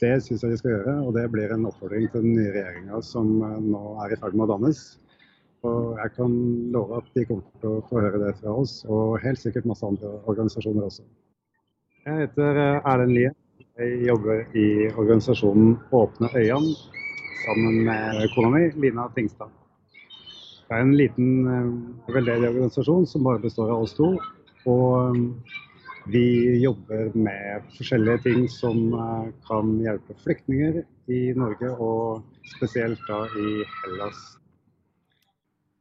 Det 0.00 0.14
syns 0.24 0.42
jeg 0.42 0.54
de 0.54 0.58
skal 0.58 0.74
gjøre, 0.74 0.96
og 1.04 1.14
det 1.14 1.26
blir 1.30 1.52
en 1.54 1.68
oppfordring 1.68 2.08
til 2.10 2.24
den 2.24 2.34
nye 2.38 2.52
regjeringa 2.56 3.02
som 3.04 3.30
eh, 3.44 3.56
nå 3.62 3.82
er 4.06 4.14
i 4.14 4.20
ferd 4.22 4.34
med 4.34 4.48
å 4.48 4.52
dannes. 4.54 4.84
Og 5.68 5.98
jeg 6.00 6.14
kan 6.16 6.38
love 6.72 7.02
at 7.02 7.10
de 7.14 7.26
kommer 7.28 7.60
til 7.60 7.74
å 7.76 7.82
få 7.90 8.00
høre 8.00 8.22
det 8.22 8.32
fra 8.40 8.54
oss, 8.62 8.78
og 8.88 9.20
helt 9.22 9.42
sikkert 9.42 9.68
masse 9.68 9.84
andre 9.86 10.16
organisasjoner 10.24 10.88
også. 10.88 11.04
Jeg 12.08 12.24
heter 12.24 12.64
eh, 12.64 12.88
Erlend 12.90 13.14
Lie. 13.14 13.34
Jeg 13.80 14.00
jobber 14.08 14.40
i 14.56 14.88
organisasjonen 14.98 15.76
Åpne 15.94 16.32
øyene 16.34 16.99
sammen 17.44 17.84
med 17.84 18.28
kona 18.34 18.50
mi, 18.54 18.66
Lina 18.82 19.08
Tingstad. 19.14 19.50
Det 20.68 20.76
er 20.76 20.84
en 20.84 20.94
liten 20.94 21.30
uh, 21.50 22.12
veldedig 22.14 22.52
organisasjon 22.52 23.06
som 23.10 23.26
bare 23.26 23.42
består 23.42 23.72
av 23.74 23.86
oss 23.86 23.96
to. 23.98 24.12
Og 24.70 25.16
um, 25.16 25.24
vi 26.10 26.24
jobber 26.62 27.10
med 27.14 27.66
forskjellige 27.76 28.22
ting 28.26 28.44
som 28.50 28.92
uh, 28.94 29.30
kan 29.48 29.72
hjelpe 29.82 30.14
flyktninger 30.22 30.82
i 31.10 31.22
Norge, 31.34 31.72
og 31.74 32.22
spesielt 32.56 33.02
da 33.08 33.24
i 33.34 33.64
Hellas. 33.80 34.20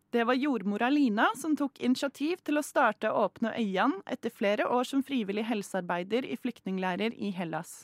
Det 0.09 0.23
var 0.25 0.33
jordmora 0.33 0.89
Lina 0.89 1.27
som 1.37 1.53
tok 1.53 1.77
initiativ 1.85 2.41
til 2.41 2.57
å 2.57 2.65
starte 2.65 3.11
Åpne 3.13 3.53
øyene 3.59 4.01
etter 4.09 4.33
flere 4.33 4.65
år 4.65 4.89
som 4.89 5.05
frivillig 5.05 5.45
helsearbeider 5.45 6.25
i 6.25 6.37
flyktningleirer 6.41 7.13
i 7.13 7.29
Hellas. 7.29 7.83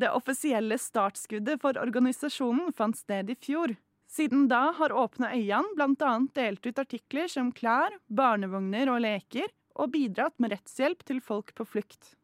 Det 0.00 0.10
offisielle 0.10 0.78
startskuddet 0.80 1.60
for 1.62 1.78
organisasjonen 1.80 2.72
fant 2.76 2.96
sted 2.96 3.30
i 3.30 3.36
fjor. 3.36 3.74
Siden 4.10 4.48
da 4.50 4.72
har 4.74 4.92
Åpne 4.92 5.30
øyene 5.36 5.74
bl.a. 5.76 6.14
delt 6.34 6.66
ut 6.66 6.78
artikler 6.82 7.28
som 7.30 7.52
klær, 7.54 7.94
barnevogner 8.08 8.90
og 8.90 9.04
leker, 9.04 9.46
og 9.78 9.92
bidratt 9.92 10.34
med 10.42 10.50
rettshjelp 10.56 11.04
til 11.06 11.20
folk 11.22 11.54
på 11.54 11.66
flukt. 11.76 12.16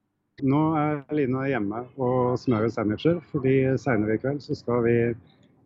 Nå 0.42 0.62
er 0.76 0.98
Lina 1.16 1.46
hjemme 1.48 1.84
og 1.96 2.34
smører 2.42 2.72
sandwicher, 2.74 3.22
fordi 3.30 3.54
senere 3.80 4.16
i 4.16 4.20
kveld 4.20 4.42
skal 4.44 4.82
vi 4.84 4.96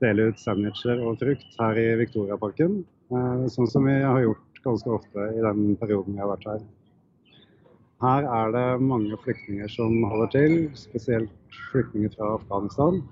dele 0.05 0.29
ut 0.31 0.39
sandwicher 0.39 1.01
og 1.03 1.19
frukt 1.23 1.57
her 1.59 1.81
i 1.81 1.89
Victoriaparken. 2.03 2.83
Eh, 3.11 3.47
sånn 3.51 3.71
som 3.73 3.89
vi 3.89 3.97
har 3.99 4.21
gjort 4.23 4.63
ganske 4.63 4.93
ofte 4.95 5.27
i 5.35 5.43
den 5.43 5.75
perioden 5.81 6.15
vi 6.15 6.23
har 6.23 6.31
vært 6.31 6.47
her. 6.53 6.63
Her 8.00 8.25
er 8.25 8.52
det 8.54 8.83
mange 8.83 9.16
flyktninger 9.25 9.69
som 9.69 10.02
holder 10.09 10.30
til, 10.33 10.54
spesielt 10.75 11.59
flyktninger 11.73 12.14
fra 12.16 12.35
Afghanistan. 12.38 13.02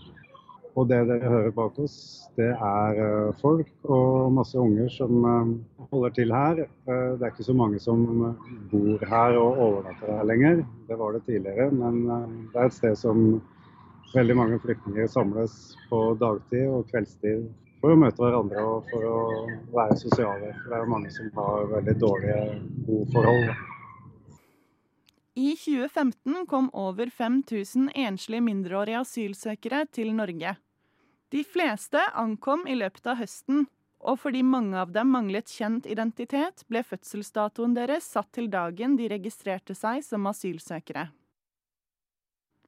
Og 0.79 0.89
det 0.89 1.03
dere 1.11 1.29
hører 1.33 1.53
bak 1.53 1.79
oss, 1.83 1.97
det 2.39 2.53
er 2.55 2.99
eh, 3.03 3.37
folk 3.41 3.69
og 3.91 4.33
masse 4.33 4.57
unger 4.59 4.89
som 4.95 5.25
eh, 5.27 5.53
holder 5.93 6.13
til 6.17 6.33
her. 6.33 6.61
Eh, 6.63 7.09
det 7.19 7.27
er 7.27 7.33
ikke 7.33 7.49
så 7.49 7.57
mange 7.61 7.81
som 7.83 8.05
bor 8.71 9.07
her 9.13 9.39
og 9.41 9.63
overnatter 9.67 10.13
her 10.15 10.29
lenger. 10.31 10.63
Det 10.89 10.99
var 10.99 11.17
det 11.17 11.25
tidligere, 11.27 11.71
men 11.75 12.05
det 12.07 12.61
er 12.61 12.69
et 12.69 12.77
sted 12.79 12.95
som 12.97 13.25
veldig 14.15 14.37
mange 14.39 14.61
flyktninger 14.63 15.11
samles 15.11 15.57
på 15.91 16.05
dagtid 16.21 16.69
og 16.71 16.87
kveldstid 16.93 17.49
for 17.83 17.93
å 17.93 17.99
møte 17.99 18.23
hverandre 18.23 18.63
og 18.65 18.87
for 18.93 19.09
å 19.11 19.19
være 19.75 19.99
sosiale. 20.01 20.55
For 20.63 20.71
det 20.73 20.79
er 20.79 20.95
mange 20.95 21.13
som 21.13 21.29
har 21.37 21.75
veldig 21.75 22.01
dårlige 22.07 22.47
boforhold. 22.87 23.77
I 25.39 25.57
2015 25.57 26.47
kom 26.47 26.71
over 26.73 27.11
5000 27.11 27.91
enslige 27.95 28.43
mindreårige 28.43 28.99
asylsøkere 29.05 29.85
til 29.95 30.11
Norge. 30.11 30.57
De 31.31 31.45
fleste 31.47 32.01
ankom 32.19 32.65
i 32.67 32.75
løpet 32.75 33.07
av 33.07 33.21
høsten, 33.21 33.69
og 34.03 34.19
fordi 34.19 34.41
mange 34.43 34.75
av 34.81 34.91
dem 34.97 35.13
manglet 35.15 35.53
kjent 35.55 35.87
identitet, 35.87 36.65
ble 36.67 36.83
fødselsdatoen 36.83 37.79
deres 37.79 38.11
satt 38.17 38.33
til 38.35 38.51
dagen 38.51 38.99
de 38.99 39.07
registrerte 39.15 39.79
seg 39.79 40.03
som 40.09 40.27
asylsøkere. 40.27 41.07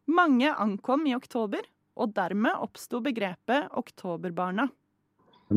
Mange 0.07 0.55
ankom 0.55 1.11
i 1.11 1.19
oktober, 1.19 1.67
og 1.99 2.15
dermed 2.15 2.55
oppsto 2.55 3.03
begrepet 3.03 3.67
oktoberbarna. 3.83 4.71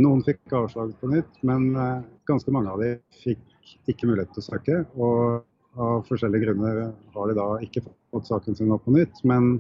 Noen 0.02 0.26
fikk 0.26 0.50
avslag 0.66 0.98
på 0.98 1.14
nytt, 1.14 1.42
men 1.46 1.76
eh, 1.78 2.06
ganske 2.26 2.50
mange 2.58 2.74
av 2.74 2.82
dem 2.82 3.02
fikk 3.22 3.76
ikke 3.86 4.10
mulighet 4.10 4.34
til 4.34 4.42
å 4.42 4.50
søke. 4.50 4.86
Og 4.98 5.44
av 5.76 6.04
forskjellige 6.08 6.48
grunner 6.48 6.92
har 7.16 7.30
de 7.30 7.38
da 7.38 7.48
ikke 7.66 7.84
fått 7.86 8.30
saken 8.30 8.58
sin 8.58 8.74
opp 8.74 8.86
på 8.86 8.94
nytt, 8.96 9.24
men 9.28 9.58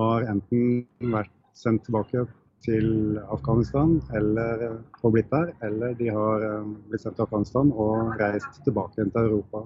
har 0.00 0.26
enten 0.28 0.84
vært 1.12 1.32
sendt 1.56 1.84
tilbake 1.86 2.26
til 2.64 3.18
Afghanistan 3.32 3.98
eller 4.16 4.66
og 5.00 5.14
blitt 5.14 5.30
der, 5.32 5.52
eller 5.64 5.94
de 5.96 6.10
har 6.12 6.44
eh, 6.44 6.72
blitt 6.90 7.04
sendt 7.04 7.16
til 7.16 7.26
Afghanistan 7.26 7.72
og 7.72 8.16
reist 8.20 8.60
tilbake 8.66 9.00
til 9.00 9.22
Europa. 9.22 9.64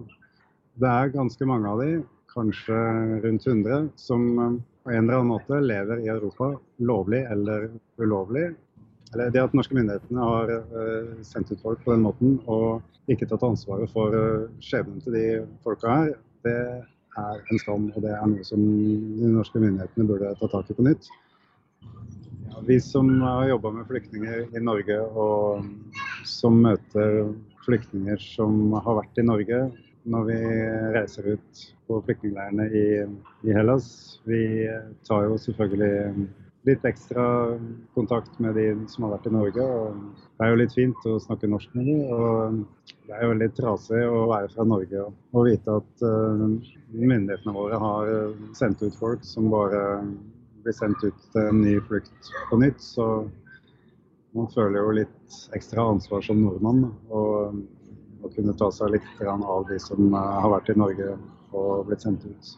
Det 0.78 0.90
er 0.90 1.14
ganske 1.14 1.48
mange 1.48 1.70
av 1.70 1.82
de, 1.82 1.90
kanskje 2.34 2.78
rundt 3.24 3.46
100, 3.46 3.90
som 3.98 4.28
eh, 4.38 4.60
på 4.84 4.92
en 4.92 5.02
eller 5.02 5.20
annen 5.20 5.32
måte 5.32 5.58
lever 5.62 6.04
i 6.04 6.12
Europa 6.12 6.52
lovlig 6.78 7.24
eller 7.34 7.70
ulovlig, 7.98 8.52
eller 9.14 9.30
det 9.30 9.42
at 9.44 9.54
norske 9.54 9.76
myndighetene 9.76 10.26
har 10.26 10.50
uh, 10.74 11.14
sendt 11.26 11.52
ut 11.52 11.62
folk 11.62 11.84
på 11.84 11.94
den 11.94 12.02
måten 12.04 12.38
og 12.50 12.82
ikke 13.10 13.28
tatt 13.30 13.46
ansvaret 13.46 13.90
for 13.94 14.14
uh, 14.14 14.48
skjebnen 14.64 15.02
til 15.04 15.14
de 15.14 15.26
folka 15.64 15.92
her, 16.00 16.16
det 16.44 16.56
er 17.20 17.42
en 17.50 17.62
skam. 17.62 17.88
Og 17.94 18.02
det 18.02 18.10
er 18.10 18.26
noe 18.26 18.46
som 18.46 18.60
de 18.60 19.30
norske 19.30 19.62
myndighetene 19.62 20.08
burde 20.08 20.34
ta 20.40 20.50
tak 20.50 20.70
i 20.70 20.76
på 20.76 20.86
nytt. 20.86 21.08
Ja, 22.50 22.62
vi 22.66 22.80
som 22.82 23.10
har 23.22 23.48
jobba 23.52 23.72
med 23.78 23.88
flyktninger 23.88 24.50
i 24.50 24.62
Norge 24.62 25.00
og 25.00 25.64
som 26.28 26.58
møter 26.64 27.22
flyktninger 27.64 28.20
som 28.20 28.74
har 28.74 29.00
vært 29.00 29.20
i 29.20 29.26
Norge 29.26 29.60
når 30.04 30.26
vi 30.28 30.38
reiser 30.92 31.30
ut 31.36 31.60
på 31.88 32.00
flyktningleirene 32.04 32.66
i, 32.76 32.86
i 33.48 33.54
Hellas, 33.56 33.86
vi 34.28 34.40
tar 35.08 35.24
jo 35.28 35.38
selvfølgelig 35.40 36.26
litt 36.64 36.84
ekstra 36.84 37.24
kontakt 37.94 38.38
med 38.38 38.56
de 38.56 38.66
som 38.88 39.04
har 39.04 39.14
vært 39.16 39.28
i 39.28 39.34
Norge. 39.34 39.64
og 39.64 39.98
Det 40.38 40.46
er 40.46 40.52
jo 40.52 40.60
litt 40.60 40.76
fint 40.76 41.06
å 41.10 41.18
snakke 41.20 41.50
norsk 41.50 41.74
med 41.76 41.90
dem. 41.90 42.00
Og 42.08 42.64
det 43.04 43.12
er 43.14 43.24
jo 43.24 43.32
veldig 43.34 43.50
trasig 43.58 44.00
å 44.08 44.24
være 44.30 44.50
fra 44.54 44.66
Norge 44.68 45.04
og 45.04 45.48
vite 45.48 45.76
at 45.80 46.04
uh, 46.06 46.44
myndighetene 46.94 47.56
våre 47.56 47.80
har 47.82 48.12
sendt 48.56 48.82
ut 48.82 48.96
folk 48.96 49.24
som 49.28 49.50
bare 49.52 49.82
blir 50.64 50.76
sendt 50.76 51.04
ut 51.04 51.26
til 51.34 51.50
en 51.50 51.60
ny 51.60 51.76
flukt 51.88 52.32
på 52.48 52.60
nytt. 52.62 52.80
Så 52.80 53.08
man 54.34 54.48
føler 54.54 54.80
jo 54.80 54.98
litt 55.02 55.40
ekstra 55.56 55.84
ansvar 55.92 56.24
som 56.24 56.40
nordmann. 56.40 56.86
Og 57.12 57.60
å 58.24 58.32
kunne 58.32 58.56
ta 58.56 58.70
seg 58.72 58.94
litt 58.96 59.24
av 59.28 59.66
de 59.68 59.78
som 59.84 60.08
uh, 60.16 60.20
har 60.40 60.52
vært 60.56 60.72
i 60.72 60.80
Norge 60.80 61.16
og 61.54 61.84
blitt 61.90 62.02
sendt 62.02 62.24
ut. 62.24 62.54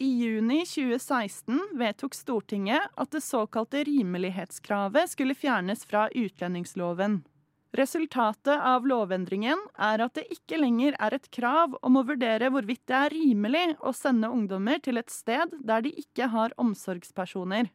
I 0.00 0.06
juni 0.06 0.66
2016 0.66 1.60
vedtok 1.72 2.14
Stortinget 2.14 2.82
at 2.94 3.10
det 3.10 3.20
såkalte 3.20 3.84
rimelighetskravet 3.84 5.10
skulle 5.10 5.34
fjernes 5.34 5.84
fra 5.84 6.08
utlendingsloven. 6.10 7.24
Resultatet 7.72 8.60
av 8.62 8.86
lovendringen 8.86 9.58
er 9.74 10.04
at 10.04 10.14
det 10.14 10.28
ikke 10.32 10.60
lenger 10.62 10.94
er 11.02 11.18
et 11.18 11.26
krav 11.34 11.74
om 11.82 11.98
å 11.98 12.04
vurdere 12.06 12.46
hvorvidt 12.54 12.86
det 12.86 12.96
er 12.96 13.16
rimelig 13.16 13.66
å 13.82 13.90
sende 13.92 14.30
ungdommer 14.30 14.78
til 14.86 15.02
et 15.02 15.10
sted 15.10 15.58
der 15.58 15.82
de 15.82 15.90
ikke 15.90 16.30
har 16.30 16.54
omsorgspersoner. 16.62 17.66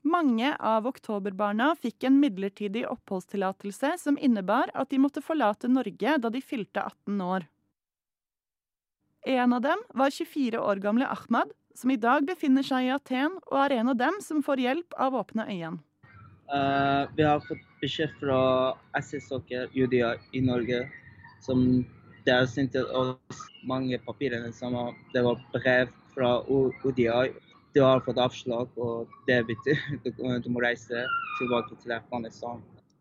Mange 0.00 0.56
av 0.56 0.88
oktoberbarna 0.88 1.74
fikk 1.76 2.08
en 2.08 2.22
midlertidig 2.24 2.88
oppholdstillatelse 2.88 3.98
som 4.00 4.16
innebar 4.16 4.72
at 4.72 4.88
de 4.90 5.00
måtte 5.00 5.20
forlate 5.24 5.68
Norge 5.68 6.16
da 6.20 6.32
de 6.32 6.40
fylte 6.40 6.80
18 6.80 7.20
år. 7.20 7.46
En 9.24 9.52
av 9.52 9.60
dem 9.64 9.80
var 9.94 10.10
24 10.10 10.60
år 10.60 10.76
gamle 10.76 11.06
Ahmad, 11.08 11.48
som 11.74 11.90
i 11.90 11.96
dag 11.96 12.26
befinner 12.28 12.62
seg 12.62 12.84
i 12.84 12.92
Aten 12.92 13.38
og 13.48 13.56
er 13.62 13.78
en 13.78 13.88
av 13.94 13.96
dem 13.96 14.18
som 14.20 14.42
får 14.44 14.60
hjelp 14.60 14.96
av 15.00 15.14
Åpne 15.16 15.46
øyene. 15.48 15.80
Uh, 16.52 17.08
vi 17.16 17.24
har 17.24 17.40
fått 17.40 17.62
beskjed 17.80 18.12
fra 18.20 18.38
SS-sokker 19.00 19.72
UDI 19.72 20.02
i 20.36 20.42
Norge 20.44 20.82
som 21.40 21.80
der 22.28 22.44
sendte 22.52 22.82
oss 22.92 23.40
mange 23.64 23.96
papirer. 24.04 24.44
Som 24.52 24.76
det 25.14 25.22
var 25.24 25.40
brev 25.56 25.88
fra 26.12 26.34
UDI 26.44 27.32
du 27.74 27.80
har 27.82 28.04
fått 28.04 28.20
avslag, 28.20 28.68
og 28.76 29.08
det 29.26 29.40
betyr 29.48 29.80
du 30.44 30.50
må 30.52 30.60
reise 30.62 31.06
tilbake 31.38 31.80
til 31.80 31.96
Afghanistan. 31.96 32.60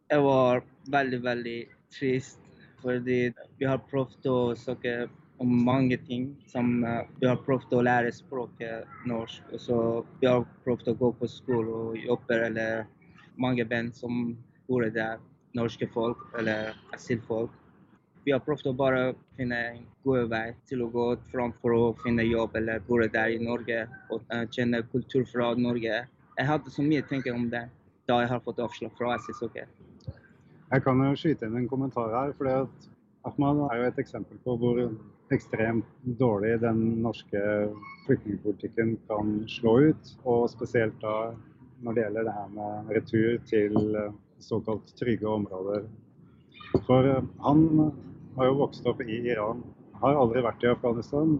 Jeg 0.09 0.23
var 0.23 0.63
veldig, 0.87 1.19
veldig 1.27 1.59
trist, 1.93 2.39
fordi 2.81 3.27
vi 3.59 3.67
har 3.67 3.83
prøvd 3.91 4.31
å 4.31 4.39
snakke 4.57 4.95
om 5.37 5.65
mange 5.65 5.97
ting. 5.97 6.35
Som 6.47 6.83
uh, 6.83 7.01
vi 7.19 7.27
har 7.27 7.41
prøvd 7.45 7.75
å 7.77 7.83
lære 7.85 8.13
språket 8.15 8.89
norsk. 9.09 9.43
Og 9.53 9.61
så 9.61 9.79
vi 10.21 10.29
har 10.29 10.45
prøvd 10.65 10.93
å 10.93 10.97
gå 10.99 11.11
på 11.19 11.29
skole 11.31 11.81
og 11.87 11.99
jobbe, 11.99 12.39
eller 12.49 12.85
mange 13.41 13.65
band 13.65 13.95
som 13.97 14.37
bor 14.67 14.85
der. 14.85 15.21
Norske 15.53 15.85
folk 15.93 16.17
eller 16.39 16.73
asylfolk. 16.95 17.51
Vi 18.25 18.31
har 18.33 18.39
prøvd 18.41 18.71
å 18.71 18.73
bare 18.73 19.01
finne 19.37 19.57
en 19.67 19.83
god 20.07 20.31
vei 20.31 20.47
til 20.65 20.81
å 20.81 20.87
gå 20.89 21.05
fram 21.29 21.51
for 21.61 21.75
å 21.75 21.91
finne 22.01 22.23
jobb 22.25 22.55
eller 22.57 22.81
bo 22.87 22.97
der 23.03 23.35
i 23.35 23.41
Norge 23.41 23.83
og 24.09 24.23
uh, 24.33 24.47
kjenne 24.49 24.81
kultur 24.89 25.27
fra 25.29 25.51
Norge. 25.59 25.99
Jeg 26.39 26.49
hadde 26.49 26.73
så 26.73 26.81
mye 26.81 27.03
å 27.03 27.09
tenke 27.11 27.35
om 27.35 27.45
det 27.51 27.67
da 28.09 28.23
jeg 28.23 28.31
har 28.31 28.41
fått 28.43 28.63
avslag 28.63 28.95
fra 28.97 29.13
SSOG. 29.21 29.59
Jeg 30.73 30.83
kan 30.83 31.03
jo 31.05 31.13
skyte 31.19 31.45
inn 31.45 31.59
en 31.59 31.69
kommentar 31.69 32.09
her. 32.15 32.33
for 32.33 32.65
Ahmad 33.29 33.59
er 33.69 33.77
jo 33.79 33.89
et 33.91 33.99
eksempel 34.01 34.39
på 34.43 34.55
hvor 34.57 34.79
ekstremt 35.35 35.89
dårlig 36.19 36.57
den 36.61 36.81
norske 37.03 37.41
flyktningpolitikken 38.05 38.95
kan 39.09 39.35
slå 39.49 39.77
ut. 39.89 40.13
Og 40.23 40.49
spesielt 40.51 40.95
da 41.03 41.33
når 41.83 41.95
det 41.95 42.05
gjelder 42.05 42.27
det 42.27 42.35
her 42.37 42.51
med 42.55 42.91
retur 42.97 43.39
til 43.49 43.95
eh, 43.99 44.11
såkalt 44.43 44.93
trygge 44.99 45.27
områder. 45.27 45.87
For 46.87 47.09
eh, 47.09 47.31
han 47.45 47.65
har 48.37 48.49
jo 48.49 48.59
vokst 48.61 48.87
opp 48.89 49.01
i 49.03 49.19
Iran. 49.33 49.63
Har 50.03 50.19
aldri 50.19 50.43
vært 50.43 50.63
i 50.63 50.71
Afghanistan 50.71 51.37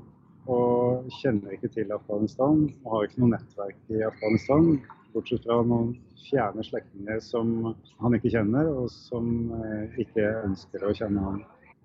og 0.52 1.08
kjenner 1.22 1.56
ikke 1.56 1.72
til 1.72 1.94
Afghanistan. 1.96 2.68
Og 2.84 2.96
har 2.96 3.08
ikke 3.08 3.24
noe 3.24 3.36
nettverk 3.38 3.80
i 3.94 4.04
Afghanistan, 4.08 4.76
bortsett 5.14 5.48
fra 5.48 5.62
noen 5.68 5.96
fjerne 6.24 6.64
slektninger 6.66 7.20
som 7.24 7.74
han 8.02 8.16
ikke 8.18 8.32
kjenner, 8.34 8.70
og 8.72 8.92
som 8.92 9.34
eh, 9.60 10.00
ikke 10.04 10.28
ønsker 10.44 10.88
å 10.88 10.96
kjenne 10.98 11.28
ham. 11.28 11.44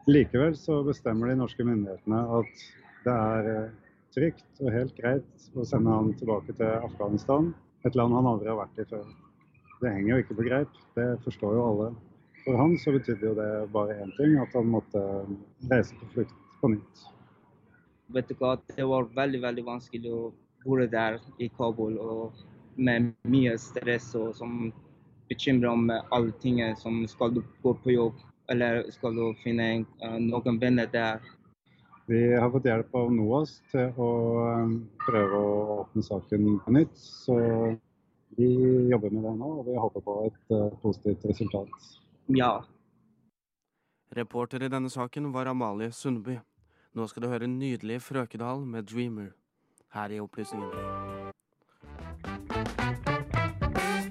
Likevel 0.08 0.56
så 0.56 0.78
bestemmer 0.86 1.28
de 1.28 1.34
norske 1.36 1.64
myndighetene 1.68 2.18
at 2.38 2.60
det 3.04 3.12
er 3.14 3.48
eh, 3.52 3.72
trygt 4.16 4.62
og 4.62 4.70
helt 4.72 4.94
greit 4.96 5.48
å 5.52 5.64
sende 5.68 5.92
han 5.92 6.14
tilbake 6.16 6.54
til 6.56 6.86
Afghanistan, 6.86 7.50
et 7.84 7.98
land 7.98 8.16
han 8.16 8.28
aldri 8.30 8.48
har 8.48 8.56
vært 8.56 8.80
i 8.80 8.86
før. 8.88 9.10
Det 9.82 9.92
henger 9.92 10.14
jo 10.14 10.20
ikke 10.22 10.36
på 10.38 10.46
greip, 10.46 10.78
det 10.96 11.06
forstår 11.26 11.58
jo 11.58 11.66
alle. 11.66 11.88
For 12.46 12.56
han 12.56 12.72
så 12.80 12.94
betydde 12.96 13.28
jo 13.28 13.34
det 13.36 13.50
bare 13.74 13.98
én 14.00 14.14
ting, 14.16 14.38
at 14.40 14.56
han 14.56 14.70
måtte 14.72 15.02
reise 15.68 16.00
på 16.00 16.08
flukt 16.14 16.40
på 16.62 16.72
nytt. 16.72 17.04
Vet 18.16 18.32
du 18.32 18.38
hva, 18.40 18.54
Det 18.76 18.88
var 18.88 19.10
veldig 19.12 19.42
veldig 19.44 19.66
vanskelig 19.66 20.14
å 20.14 20.22
bo 20.64 20.80
der 20.88 21.20
i 21.36 21.50
Kabul 21.60 22.00
og 22.00 22.40
med 22.80 23.12
mye 23.28 23.58
stress 23.60 24.14
og 24.16 24.32
som 24.40 24.72
bekymrer 25.28 25.68
om 25.68 25.84
alle 25.92 26.32
tingene 26.40 26.80
som 26.80 27.02
skal 27.12 27.36
gå 27.36 27.76
på 27.84 27.92
jobb 27.92 28.24
eller 28.48 28.90
skal 28.94 29.16
du 29.16 29.26
finne 29.42 29.68
uh, 30.04 30.16
noen 30.22 30.60
venner 30.60 30.88
der. 30.92 31.20
Vi 32.08 32.22
har 32.32 32.48
fått 32.50 32.64
hjelp 32.64 32.94
av 32.96 33.10
NOAS 33.12 33.58
til 33.68 33.92
å 34.00 34.08
um, 34.62 34.74
prøve 35.04 35.42
å 35.44 35.76
åpne 35.82 36.04
saken 36.06 36.54
på 36.64 36.72
nytt. 36.78 36.94
Så 36.96 37.36
vi 38.38 38.48
jobber 38.88 39.12
med 39.12 39.26
det 39.28 39.34
nå, 39.36 39.50
og 39.60 39.66
vi 39.68 39.76
håper 39.76 40.04
på 40.06 40.18
et 40.30 40.54
uh, 40.56 40.70
positivt 40.80 41.26
resultat. 41.28 41.90
Ja. 42.32 42.52
Reporter 44.16 44.64
i 44.64 44.70
denne 44.72 44.88
saken 44.88 45.28
var 45.34 45.50
Amalie 45.52 45.92
Sundby. 45.92 46.38
Nå 46.96 47.06
skal 47.10 47.26
du 47.26 47.28
høre 47.28 47.44
en 47.44 47.58
nydelig 47.60 48.00
Frøkedal 48.02 48.64
med 48.64 48.88
'Dreamer' 48.88 49.34
her 49.92 50.08
i 50.10 50.20
Opplysningen. 50.20 50.72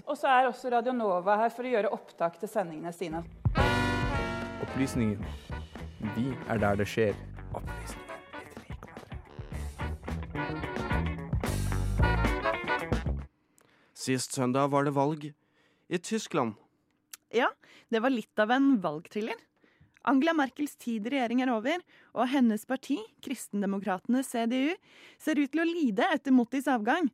Og 0.05 0.17
så 0.17 0.27
er 0.27 0.47
også 0.47 0.69
Radio 0.69 0.93
Nova 0.93 1.35
her 1.41 1.49
for 1.49 1.65
å 1.65 1.73
gjøre 1.73 1.91
opptak 1.93 2.37
til 2.39 2.49
sendingene 2.49 2.93
sine. 2.93 3.25
Opplysningen. 4.65 5.21
Vi 6.15 6.31
er 6.49 6.61
der 6.61 6.77
det 6.79 6.87
skjer. 6.89 7.17
Opplysningen. 7.53 8.07
Sist 14.07 14.37
søndag 14.37 14.71
var 14.71 14.87
det 14.87 14.95
valg 14.95 15.25
i 15.27 15.97
Tyskland. 15.99 16.55
Ja, 17.33 17.49
det 17.91 17.99
var 17.99 18.13
litt 18.13 18.39
av 18.39 18.53
en 18.55 18.77
valgthriller. 18.79 19.35
Angela 20.07 20.31
Merkels 20.37 20.77
tid 20.79 21.09
i 21.09 21.11
regjering 21.11 21.41
er 21.43 21.51
over, 21.51 21.81
og 22.15 22.29
hennes 22.31 22.63
parti, 22.69 22.95
Kristendemokratene 23.25 24.21
CDU, 24.23 24.71
ser 25.19 25.41
ut 25.41 25.51
til 25.51 25.63
å 25.63 25.67
lide 25.67 26.07
etter 26.15 26.31
Mottis 26.31 26.69
avgang. 26.71 27.09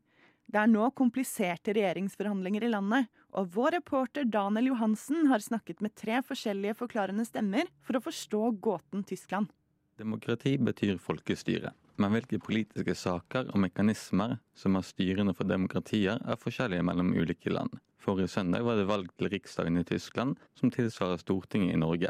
Det 0.45 0.59
er 0.61 0.69
nå 0.69 0.91
kompliserte 0.93 1.73
regjeringsforhandlinger 1.73 2.67
i 2.67 2.73
landet, 2.75 3.09
og 3.33 3.49
vår 3.55 3.77
reporter 3.79 4.27
Daniel 4.29 4.71
Johansen 4.71 5.27
har 5.31 5.43
snakket 5.43 5.81
med 5.81 5.95
tre 5.97 6.21
forskjellige 6.25 6.77
forklarende 6.79 7.25
stemmer 7.27 7.69
for 7.85 7.97
å 7.97 8.03
forstå 8.03 8.41
gåten 8.63 9.05
Tyskland. 9.09 9.49
Demokrati 9.97 10.55
betyr 10.57 10.97
folkestyre, 11.01 11.73
men 12.01 12.13
hvilke 12.15 12.39
politiske 12.41 12.95
saker 12.97 13.51
og 13.53 13.61
mekanismer 13.61 14.37
som 14.57 14.77
er 14.77 14.85
styrende 14.85 15.35
for 15.37 15.49
demokratier, 15.49 16.21
er 16.21 16.39
forskjellige 16.41 16.85
mellom 16.85 17.13
ulike 17.13 17.53
land. 17.53 17.73
Forrige 18.01 18.33
søndag 18.33 18.65
var 18.65 18.79
det 18.79 18.89
valg 18.89 19.11
til 19.17 19.29
Riksdagen 19.31 19.79
i 19.79 19.85
Tyskland, 19.87 20.35
som 20.59 20.73
tilsvarer 20.73 21.21
Stortinget 21.21 21.77
i 21.77 21.79
Norge. 21.79 22.09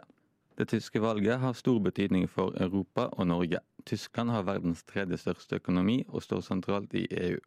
Det 0.58 0.70
tyske 0.70 1.02
valget 1.02 1.42
har 1.42 1.54
stor 1.58 1.80
betydning 1.82 2.28
for 2.30 2.54
Europa 2.62 3.10
og 3.18 3.28
Norge. 3.28 3.60
Tyskland 3.86 4.32
har 4.32 4.48
verdens 4.48 4.84
tredje 4.86 5.18
største 5.18 5.58
økonomi 5.60 6.04
og 6.08 6.24
står 6.24 6.44
sentralt 6.46 6.94
i 6.98 7.08
EU. 7.10 7.40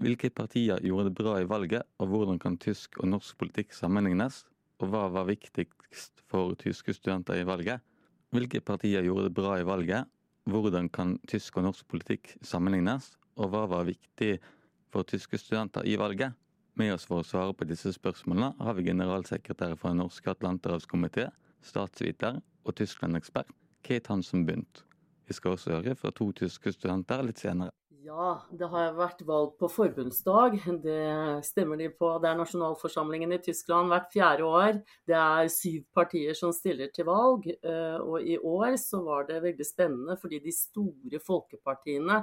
Hvilke 0.00 0.30
partier 0.32 0.80
gjorde 0.80 1.10
det 1.10 1.16
bra 1.18 1.34
i 1.42 1.48
valget, 1.48 1.84
og 2.00 2.08
hvordan 2.08 2.38
kan 2.40 2.54
tysk 2.56 2.96
og 3.02 3.10
norsk 3.12 3.36
politikk 3.36 3.74
sammenlignes? 3.76 4.46
Og 4.80 4.88
hva 4.94 5.02
var 5.12 5.26
viktigst 5.28 6.22
for 6.24 6.54
tyske 6.56 6.94
studenter 6.96 7.36
i 7.36 7.44
valget? 7.44 7.84
Hvilke 8.32 8.62
partier 8.64 9.04
gjorde 9.04 9.26
det 9.28 9.34
bra 9.36 9.58
i 9.60 9.66
valget? 9.68 10.08
Hvordan 10.48 10.88
kan 10.88 11.18
tysk 11.28 11.58
og 11.60 11.66
norsk 11.66 11.84
politikk 11.92 12.32
sammenlignes? 12.40 13.10
Og 13.36 13.52
hva 13.52 13.66
var 13.68 13.84
viktig 13.90 14.38
for 14.88 15.04
tyske 15.04 15.36
studenter 15.36 15.84
i 15.84 15.98
valget? 16.00 16.32
Med 16.80 16.94
oss 16.94 17.04
for 17.04 17.20
å 17.20 17.26
svare 17.26 17.52
på 17.52 17.68
disse 17.68 17.92
spørsmålene 17.92 18.54
har 18.56 18.78
vi 18.78 18.86
generalsekretær 18.88 19.74
for 19.76 19.92
Den 19.92 20.00
norske 20.00 20.32
atlanterhavskomité, 20.32 21.28
statsviter 21.60 22.40
og 22.64 22.76
Tyskland-ekspert 22.80 23.52
Kate 23.84 24.14
Hansen 24.14 24.46
Bundt. 24.48 24.86
Vi 25.28 25.36
skal 25.36 25.58
også 25.58 25.76
høre 25.76 25.92
fra 25.94 26.14
to 26.16 26.30
tyske 26.32 26.72
studenter 26.72 27.20
litt 27.26 27.42
senere. 27.42 27.74
Ja, 28.00 28.38
det 28.56 28.64
har 28.72 28.94
vært 28.96 29.18
valg 29.28 29.58
på 29.60 29.68
forbundsdag. 29.68 30.54
Det 30.80 31.42
stemmer 31.44 31.76
de 31.76 31.90
på. 31.92 32.14
Det 32.22 32.30
er 32.30 32.38
nasjonalforsamlingen 32.38 33.34
i 33.36 33.40
Tyskland 33.44 33.92
hvert 33.92 34.08
fjerde 34.14 34.46
år. 34.48 34.78
Det 35.04 35.18
er 35.18 35.50
syv 35.52 35.82
partier 35.92 36.38
som 36.38 36.54
stiller 36.56 36.88
til 36.96 37.04
valg. 37.10 37.50
Eh, 37.50 37.98
og 38.00 38.24
i 38.24 38.38
år 38.38 38.78
så 38.80 39.02
var 39.04 39.28
det 39.28 39.42
veldig 39.44 39.68
spennende 39.68 40.16
fordi 40.22 40.40
de 40.46 40.54
store 40.56 41.20
folkepartiene 41.26 42.22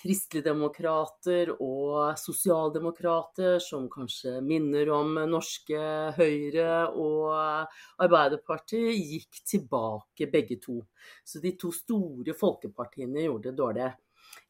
kristeligdemokrater 0.00 1.54
og 1.60 2.18
sosialdemokrater 2.18 3.60
som 3.62 3.86
kanskje 3.92 4.38
minner 4.42 4.90
om 4.96 5.22
norske 5.28 5.80
Høyre 6.16 6.86
og 6.98 7.30
Arbeiderpartiet, 8.00 8.96
gikk 8.96 9.42
tilbake 9.54 10.30
begge 10.32 10.58
to. 10.64 10.80
Så 11.22 11.38
de 11.44 11.54
to 11.60 11.70
store 11.76 12.34
folkepartiene 12.34 13.28
gjorde 13.28 13.52
det 13.52 13.60
dårlig. 13.60 13.90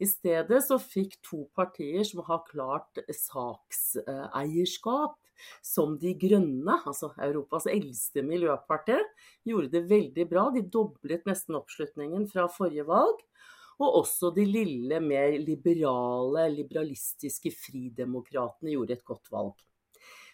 I 0.00 0.08
stedet 0.08 0.62
så 0.64 0.78
fikk 0.80 1.18
to 1.26 1.44
partier 1.56 2.04
som 2.08 2.22
har 2.26 2.44
klart 2.48 3.00
sakseierskap, 3.14 5.16
som 5.64 5.94
De 6.00 6.12
grønne, 6.20 6.74
altså 6.84 7.14
Europas 7.24 7.64
eldste 7.70 8.20
miljøparti, 8.26 8.98
gjorde 9.48 9.70
det 9.72 9.88
veldig 9.88 10.26
bra. 10.28 10.50
De 10.52 10.60
doblet 10.60 11.24
nesten 11.28 11.56
oppslutningen 11.56 12.26
fra 12.28 12.44
forrige 12.52 12.84
valg. 12.88 13.22
Og 13.80 14.02
også 14.02 14.28
de 14.36 14.44
lille, 14.44 14.98
mer 15.00 15.38
liberale, 15.40 16.44
liberalistiske 16.52 17.54
fridemokratene 17.56 18.74
gjorde 18.74 18.98
et 18.98 19.06
godt 19.08 19.32
valg. 19.32 19.54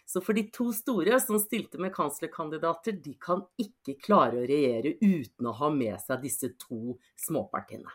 Så 0.07 0.21
for 0.23 0.35
de 0.35 0.45
to 0.55 0.69
store 0.75 1.19
som 1.19 1.39
stilte 1.39 1.79
med 1.83 1.93
kanslerkandidater, 1.95 2.95
de 3.03 3.13
kan 3.19 3.43
ikke 3.59 3.97
klare 4.03 4.39
å 4.39 4.47
regjere 4.47 4.95
uten 5.03 5.47
å 5.47 5.55
ha 5.59 5.71
med 5.71 5.99
seg 6.03 6.23
disse 6.23 6.53
to 6.59 6.95
småpartiene. 7.19 7.91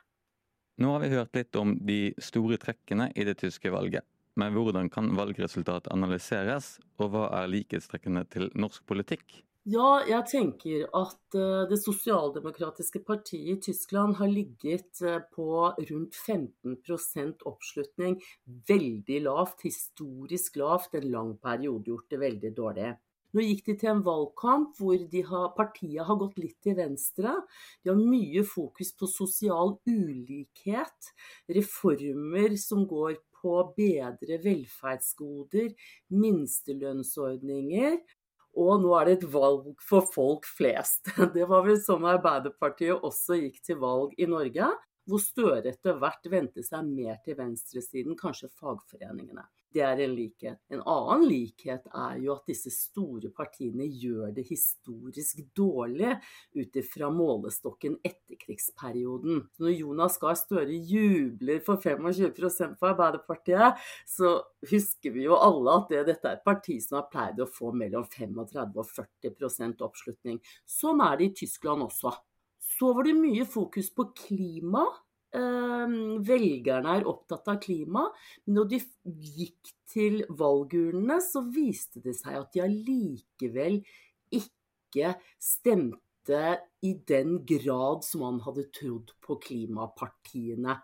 Nå 0.82 0.90
har 0.90 1.04
vi 1.04 1.12
hørt 1.12 1.36
litt 1.36 1.56
om 1.60 1.76
de 1.86 2.00
store 2.18 2.56
trekkene 2.58 3.12
i 3.14 3.26
det 3.28 3.36
tyske 3.42 3.70
valget. 3.70 4.02
Men 4.40 4.54
hvordan 4.56 4.88
kan 4.90 5.12
valgresultatet 5.14 5.92
analyseres, 5.92 6.78
og 6.98 7.12
hva 7.12 7.28
er 7.42 7.50
likhetstrekkene 7.52 8.24
til 8.32 8.48
norsk 8.58 8.82
politikk? 8.88 9.42
Ja, 9.70 10.00
jeg 10.08 10.26
tenker 10.26 10.88
at 10.98 11.36
uh, 11.38 11.68
det 11.70 11.78
sosialdemokratiske 11.84 13.04
partiet 13.06 13.52
i 13.52 13.60
Tyskland 13.68 14.16
har 14.18 14.32
ligget 14.32 15.04
uh, 15.06 15.20
på 15.36 15.68
rundt 15.92 16.18
15 16.18 17.36
oppslutning. 17.46 18.18
Veldig 18.72 19.20
lavt, 19.28 19.62
historisk 19.68 20.58
lavt, 20.58 20.96
en 20.98 21.10
lang 21.12 21.36
periode 21.38 21.92
gjort 21.92 22.10
det 22.10 22.22
veldig 22.24 22.52
dårlig. 22.58 22.90
Nå 23.32 23.44
gikk 23.46 23.64
de 23.70 23.74
til 23.80 23.90
en 23.94 24.04
valgkamp 24.04 24.76
hvor 24.76 25.00
har, 25.28 25.46
partiet 25.56 26.04
har 26.04 26.18
gått 26.20 26.38
litt 26.40 26.58
til 26.64 26.76
venstre. 26.76 27.34
De 27.82 27.92
har 27.92 28.00
mye 28.00 28.44
fokus 28.44 28.92
på 28.92 29.08
sosial 29.08 29.78
ulikhet, 29.88 31.12
reformer 31.56 32.58
som 32.60 32.84
går 32.88 33.16
på 33.42 33.54
bedre 33.76 34.38
velferdsgoder, 34.44 35.72
minstelønnsordninger. 36.12 37.96
Og 38.62 38.82
nå 38.82 38.92
er 38.98 39.08
det 39.08 39.14
et 39.16 39.28
valg 39.32 39.72
for 39.80 40.04
folk 40.12 40.44
flest. 40.44 41.08
Det 41.36 41.48
var 41.48 41.64
vel 41.64 41.80
sånn 41.80 42.04
Arbeiderpartiet 42.04 43.00
også 43.00 43.40
gikk 43.40 43.62
til 43.64 43.80
valg 43.80 44.12
i 44.20 44.28
Norge 44.28 44.68
hvor 45.08 45.22
Støre 45.22 45.64
etter 45.72 45.98
hvert 45.98 46.30
vendte 46.30 46.62
seg 46.66 46.86
mer 46.86 47.18
til 47.24 47.38
venstresiden, 47.38 48.16
kanskje 48.18 48.52
fagforeningene. 48.60 49.44
Det 49.72 49.80
er 49.80 50.00
en 50.04 50.12
likhet. 50.12 50.58
En 50.72 50.82
annen 50.84 51.22
likhet 51.30 51.86
er 51.96 52.18
jo 52.20 52.34
at 52.34 52.48
disse 52.50 52.68
store 52.74 53.30
partiene 53.32 53.86
gjør 53.88 54.34
det 54.36 54.44
historisk 54.50 55.40
dårlig 55.56 56.10
ut 56.58 56.76
ifra 56.76 57.08
målestokken 57.12 57.96
etterkrigsperioden. 58.04 59.46
Når 59.62 59.72
Jonas 59.78 60.18
Gahr 60.20 60.36
Støre 60.36 60.76
jubler 60.76 61.62
for 61.64 61.80
25 61.80 62.76
for 62.76 62.90
Arbeiderpartiet, 62.90 63.80
så 64.04 64.34
husker 64.68 65.16
vi 65.16 65.24
jo 65.24 65.40
alle 65.40 65.78
at 65.80 65.88
det, 65.94 66.04
dette 66.10 66.28
er 66.28 66.36
et 66.36 66.44
parti 66.44 66.76
som 66.84 67.00
har 67.00 67.08
pleid 67.12 67.40
å 67.40 67.48
få 67.48 67.72
mellom 67.72 68.04
35 68.12 68.76
og 68.76 68.92
40% 68.92 69.86
oppslutning. 69.88 70.42
Sånn 70.68 71.00
er 71.00 71.16
det 71.16 71.30
i 71.30 71.34
Tyskland 71.44 71.88
også. 71.88 72.12
Så 72.82 72.88
var 72.96 73.06
det 73.06 73.12
mye 73.14 73.44
fokus 73.46 73.92
på 73.94 74.08
klima. 74.18 74.80
Ehm, 75.38 76.16
velgerne 76.26 76.96
er 76.98 77.04
opptatt 77.06 77.46
av 77.52 77.60
klima. 77.62 78.08
Men 78.42 78.56
når 78.56 78.72
de 78.72 78.80
gikk 79.36 79.70
til 79.92 80.24
valgurnene, 80.26 81.20
så 81.22 81.44
viste 81.46 82.02
det 82.02 82.16
seg 82.18 82.40
at 82.40 82.50
de 82.50 82.64
allikevel 82.64 83.78
ikke 84.34 85.12
stemte 85.38 86.42
i 86.82 86.92
den 87.06 87.38
grad 87.46 88.02
som 88.02 88.26
man 88.26 88.42
hadde 88.48 88.66
trodd 88.74 89.14
på 89.22 89.38
klimapartiene. 89.46 90.80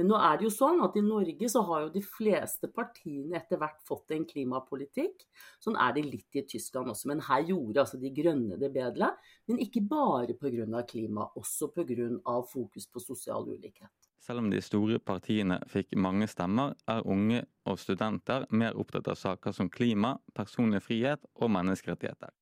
Men 0.00 0.08
nå 0.08 0.16
er 0.16 0.38
det 0.40 0.46
jo 0.46 0.50
sånn 0.54 0.78
at 0.80 0.94
i 0.96 1.02
Norge 1.04 1.48
så 1.52 1.60
har 1.68 1.82
jo 1.82 1.88
de 1.92 2.00
fleste 2.00 2.70
partiene 2.72 3.36
etter 3.36 3.58
hvert 3.60 3.82
fått 3.84 4.14
en 4.16 4.22
klimapolitikk. 4.24 5.26
Sånn 5.60 5.76
er 5.76 5.92
det 5.92 6.06
litt 6.06 6.38
i 6.40 6.42
Tyskland 6.48 6.88
også, 6.88 7.10
men 7.10 7.20
her 7.26 7.42
gjorde 7.50 7.82
altså 7.82 8.00
de 8.00 8.08
grønne 8.16 8.56
det 8.56 8.70
bedre. 8.72 9.10
Men 9.44 9.60
ikke 9.60 9.82
bare 9.90 10.38
pga. 10.40 10.80
klima, 10.88 11.26
også 11.36 11.68
pga. 11.74 12.08
fokus 12.48 12.88
på 12.88 13.02
sosial 13.04 13.44
ulikhet. 13.44 13.92
Selv 14.24 14.40
om 14.40 14.48
de 14.48 14.62
store 14.64 14.98
partiene 15.04 15.60
fikk 15.68 15.92
mange 15.96 16.24
stemmer, 16.32 16.72
er 16.88 17.04
unge 17.04 17.44
og 17.68 17.76
studenter 17.78 18.48
mer 18.48 18.80
opptatt 18.80 19.08
av 19.12 19.20
saker 19.20 19.52
som 19.52 19.68
klima, 19.68 20.16
personlig 20.32 20.80
frihet 20.80 21.28
og 21.34 21.52
menneskerettigheter. 21.52 22.32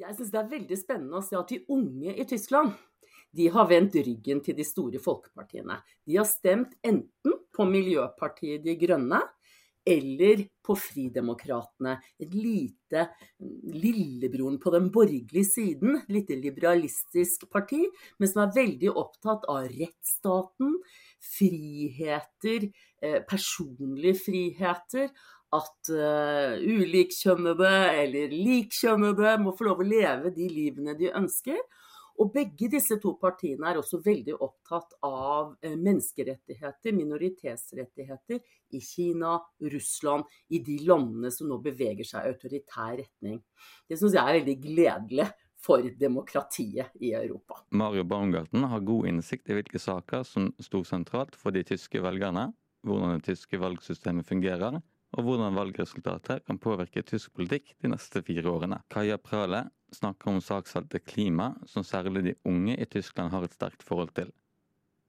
Jeg 0.00 0.16
syns 0.16 0.32
det 0.32 0.40
er 0.40 0.52
veldig 0.56 0.80
spennende 0.80 1.20
å 1.20 1.24
se 1.24 1.36
at 1.36 1.52
de 1.52 1.60
unge 1.68 2.16
i 2.16 2.24
Tyskland 2.24 2.72
de 3.34 3.48
har 3.54 3.68
vendt 3.70 3.96
ryggen 3.98 4.42
til 4.44 4.56
de 4.58 4.66
store 4.66 5.00
folkepartiene. 5.02 5.80
De 6.06 6.18
har 6.20 6.28
stemt 6.28 6.76
enten 6.86 7.38
på 7.54 7.66
Miljøpartiet 7.68 8.64
De 8.64 8.76
Grønne 8.78 9.22
eller 9.84 10.46
på 10.64 10.74
Fridemokratene. 10.80 11.98
Et 12.18 12.32
lite 12.32 13.08
lillebroren 13.74 14.56
på 14.60 14.72
den 14.72 14.88
borgerlige 14.92 15.44
siden, 15.44 15.98
lite 16.08 16.38
liberalistisk 16.40 17.44
parti, 17.52 17.82
men 18.18 18.30
som 18.30 18.46
er 18.46 18.56
veldig 18.56 18.94
opptatt 18.94 19.44
av 19.50 19.68
rettsstaten, 19.68 20.78
friheter, 21.36 22.70
eh, 23.02 23.20
personlige 23.28 24.18
friheter. 24.24 25.10
At 25.54 25.86
uh, 25.86 26.56
ulikkjønnede 26.58 27.68
eller 28.00 28.32
likkjønnede 28.32 29.36
må 29.38 29.52
få 29.54 29.68
lov 29.68 29.84
å 29.84 29.86
leve 29.86 30.32
de 30.34 30.48
livene 30.50 30.96
de 30.98 31.12
ønsker. 31.14 31.60
Og 32.22 32.30
begge 32.34 32.68
disse 32.70 32.96
to 33.02 33.16
partiene 33.18 33.70
er 33.70 33.80
også 33.80 33.98
veldig 34.04 34.36
opptatt 34.44 34.94
av 35.06 35.54
eh, 35.64 35.74
menneskerettigheter, 35.74 36.94
minoritetsrettigheter, 36.94 38.42
i 38.74 38.80
Kina, 38.82 39.36
Russland, 39.72 40.28
i 40.54 40.60
de 40.62 40.78
landene 40.86 41.30
som 41.34 41.50
nå 41.50 41.58
beveger 41.62 42.06
seg 42.06 42.24
i 42.26 42.34
autoritær 42.34 42.94
retning. 43.00 43.40
Det 43.88 43.98
syns 43.98 44.14
jeg 44.16 44.22
er 44.22 44.38
veldig 44.40 44.56
gledelig 44.62 45.28
for 45.64 45.84
demokratiet 45.98 46.92
i 47.00 47.14
Europa. 47.16 47.62
Mario 47.70 48.04
Baumgarten 48.04 48.66
har 48.68 48.84
god 48.84 49.08
innsikt 49.08 49.48
i 49.48 49.58
hvilke 49.58 49.80
saker 49.80 50.26
som 50.28 50.50
sto 50.62 50.82
sentralt 50.86 51.38
for 51.40 51.56
de 51.56 51.64
tyske 51.66 52.02
velgerne, 52.04 52.50
hvordan 52.84 53.16
det 53.16 53.30
tyske 53.30 53.58
valgsystemet 53.62 54.28
fungerer, 54.28 54.82
og 55.14 55.22
hvordan 55.24 55.56
valgresultatet 55.56 56.44
kan 56.44 56.58
påvirke 56.60 57.04
tysk 57.06 57.32
politikk 57.38 57.72
de 57.82 57.92
neste 57.92 58.20
fire 58.26 58.50
årene. 58.50 58.80
Kaja 58.92 59.16
Prale 59.22 59.68
snakker 59.94 60.30
om 60.32 60.40
saksfeltet 60.42 61.06
klima, 61.06 61.52
som 61.66 61.86
særlig 61.86 62.24
de 62.24 62.34
unge 62.44 62.76
i 62.76 62.84
Tyskland 62.84 63.30
har 63.30 63.46
et 63.46 63.54
sterkt 63.54 63.82
forhold 63.82 64.14
til. 64.18 64.32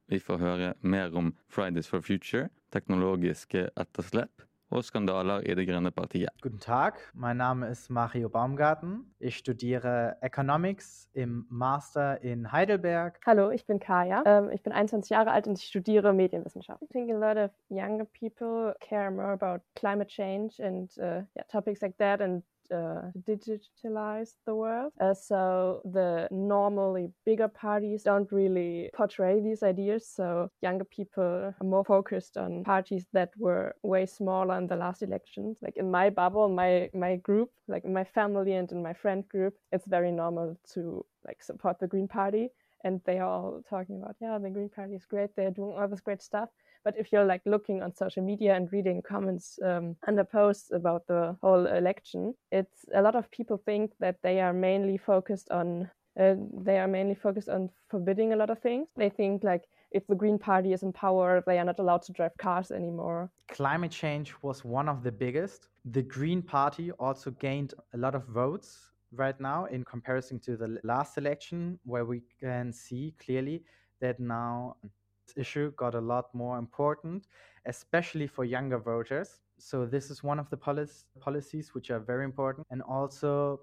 Vi 0.08 0.20
får 0.20 0.38
høre 0.38 0.74
mer 0.82 1.16
om 1.18 1.34
Fridays 1.50 1.90
for 1.90 2.02
Future, 2.06 2.50
teknologiske 2.72 3.70
etterslep 3.78 4.46
og 4.70 4.84
skandaler 4.84 5.42
i 5.46 5.56
Det 5.56 5.68
grønne 5.68 5.92
partiet. 5.92 6.30
Guten 6.42 6.60
Tag, 6.60 6.94
mein 7.14 7.38
Name 7.38 7.70
ist 7.70 7.90
Mario 7.90 8.30
Baumgarten. 8.30 9.06
Ich 9.20 9.38
studiere 9.38 10.16
Economics 10.22 11.10
im 11.14 11.46
Master 11.50 12.22
in 12.24 12.52
Heidelberg. 12.52 13.20
Hallo, 13.26 13.52
ich 13.52 13.66
bin 13.66 13.80
Kaya. 13.80 14.24
Ähm, 14.26 14.50
ich 14.52 14.64
bin 14.64 14.74
21 14.74 15.10
Jahre 15.10 15.32
alt 15.32 15.48
und 15.48 15.60
ich 15.60 15.66
studiere 15.66 16.14
Medienwissenschaft. 16.14 16.82
I 16.84 16.88
think 16.88 17.12
a 17.12 17.18
lot 17.18 17.38
of 17.38 17.52
younger 17.70 18.06
people 18.06 18.76
care 18.80 19.12
more 19.12 19.32
about 19.32 19.62
climate 19.76 20.10
change 20.10 20.60
and 20.60 20.92
uh, 20.98 21.24
yeah, 21.36 21.46
topics 21.52 21.82
like 21.82 21.98
that 21.98 22.22
and 22.22 22.44
uh, 22.72 23.12
digitalize 23.28 24.32
the 24.46 24.56
world. 24.56 24.92
Uh, 25.00 25.14
so 25.14 25.82
the 25.86 26.28
normally 26.32 27.10
bigger 27.26 27.48
parties 27.48 28.04
don't 28.04 28.32
really 28.32 28.90
portray 28.94 29.42
these 29.42 29.64
ideas. 29.64 30.08
So 30.08 30.50
younger 30.62 30.86
people 30.86 31.24
are 31.24 31.56
more 31.64 31.84
focused 31.84 32.38
on 32.38 32.64
parties 32.64 33.06
that 33.14 33.32
were 33.38 33.76
way 33.84 34.06
smaller 34.06 34.58
in 34.58 34.68
the 34.68 34.76
last 34.76 35.02
elections. 35.02 35.58
Like 35.62 35.78
in 35.78 35.92
my 35.92 36.10
bubble, 36.10 36.50
my 36.50 36.90
my 36.94 37.18
group, 37.18 37.50
like 37.68 37.86
my 37.86 38.04
family 38.04 38.54
and 38.54 38.72
in 38.72 38.82
my 38.82 38.94
friend 38.94 39.28
group, 39.28 39.56
it's 39.72 39.88
very 39.88 40.12
normal 40.12 40.58
to 40.74 41.06
like 41.26 41.42
support 41.44 41.80
the 41.80 41.88
Green 41.88 42.08
Party. 42.08 42.50
And 42.86 43.02
they 43.04 43.18
are 43.18 43.28
all 43.28 43.64
talking 43.68 43.98
about, 44.02 44.16
yeah, 44.22 44.38
the 44.38 44.50
Green 44.50 44.70
Party 44.70 44.94
is 44.94 45.06
great. 45.06 45.36
They're 45.36 45.52
doing 45.52 45.74
all 45.76 45.88
this 45.88 46.02
great 46.02 46.22
stuff. 46.22 46.50
But 46.84 46.96
if 47.00 47.12
you're 47.12 47.26
like 47.26 47.42
looking 47.46 47.82
on 47.82 47.92
social 47.92 48.24
media 48.24 48.56
and 48.56 48.72
reading 48.72 49.02
comments 49.02 49.58
um, 49.66 49.96
under 50.08 50.24
posts 50.24 50.72
about 50.72 51.08
the 51.08 51.36
whole 51.42 51.66
election, 51.66 52.36
it's 52.52 52.86
a 52.94 53.02
lot 53.02 53.16
of 53.16 53.30
people 53.32 53.58
think 53.58 53.92
that 54.00 54.18
they 54.22 54.40
are 54.40 54.54
mainly 54.54 54.98
focused 54.98 55.50
on 55.50 55.90
uh, 56.18 56.36
they 56.64 56.78
are 56.78 56.88
mainly 56.88 57.16
focused 57.16 57.50
on 57.50 57.70
forbidding 57.90 58.32
a 58.32 58.36
lot 58.36 58.50
of 58.50 58.60
things. 58.60 58.88
They 58.96 59.10
think 59.10 59.44
like 59.44 59.64
if 59.92 60.08
the 60.08 60.16
Green 60.16 60.38
Party 60.38 60.72
is 60.72 60.84
in 60.84 60.94
power, 60.94 61.44
they 61.46 61.60
are 61.60 61.66
not 61.66 61.80
allowed 61.80 62.04
to 62.04 62.14
drive 62.14 62.38
cars 62.38 62.72
anymore. 62.72 63.32
Climate 63.50 63.92
change 63.92 64.34
was 64.42 64.64
one 64.64 64.88
of 64.88 65.04
the 65.04 65.12
biggest. 65.12 65.68
The 65.92 66.04
Green 66.04 66.42
Party 66.42 66.92
also 66.92 67.32
gained 67.32 67.74
a 67.94 67.98
lot 67.98 68.16
of 68.16 68.26
votes 68.28 68.92
right 69.18 69.40
now 69.40 69.66
in 69.66 69.84
comparison 69.84 70.40
to 70.42 70.58
the 70.58 70.80
last 70.84 71.18
election, 71.18 71.80
where 71.86 72.06
we 72.06 72.22
can 72.40 72.72
see 72.72 73.14
clearly 73.24 73.64
that 74.02 74.20
now 74.20 74.76
this 74.84 75.38
issue 75.38 75.72
got 75.72 75.96
a 75.96 76.02
lot 76.02 76.34
more 76.34 76.58
important, 76.58 77.28
especially 77.66 78.28
for 78.28 78.44
younger 78.44 78.78
voters. 78.78 79.40
So 79.58 79.86
this 79.86 80.10
is 80.10 80.24
one 80.24 80.40
of 80.40 80.50
the 80.50 80.58
polic- 80.58 81.06
policies 81.20 81.74
which 81.74 81.90
are 81.90 82.00
very 82.00 82.26
important, 82.26 82.68
and 82.70 82.82
also 82.82 83.62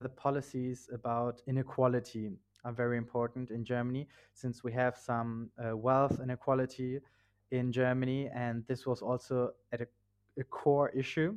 the 0.00 0.08
policies 0.08 0.88
about 0.92 1.42
inequality 1.46 2.30
are 2.64 2.72
very 2.72 2.98
important 2.98 3.50
in 3.50 3.64
Germany, 3.64 4.06
since 4.34 4.62
we 4.62 4.72
have 4.72 4.96
some 4.96 5.50
uh, 5.58 5.76
wealth 5.76 6.20
inequality 6.22 7.00
in 7.50 7.72
Germany, 7.72 8.28
and 8.34 8.64
this 8.66 8.86
was 8.86 9.02
also 9.02 9.50
at 9.72 9.80
a, 9.80 9.86
a 10.38 10.44
core 10.44 10.90
issue. 10.90 11.36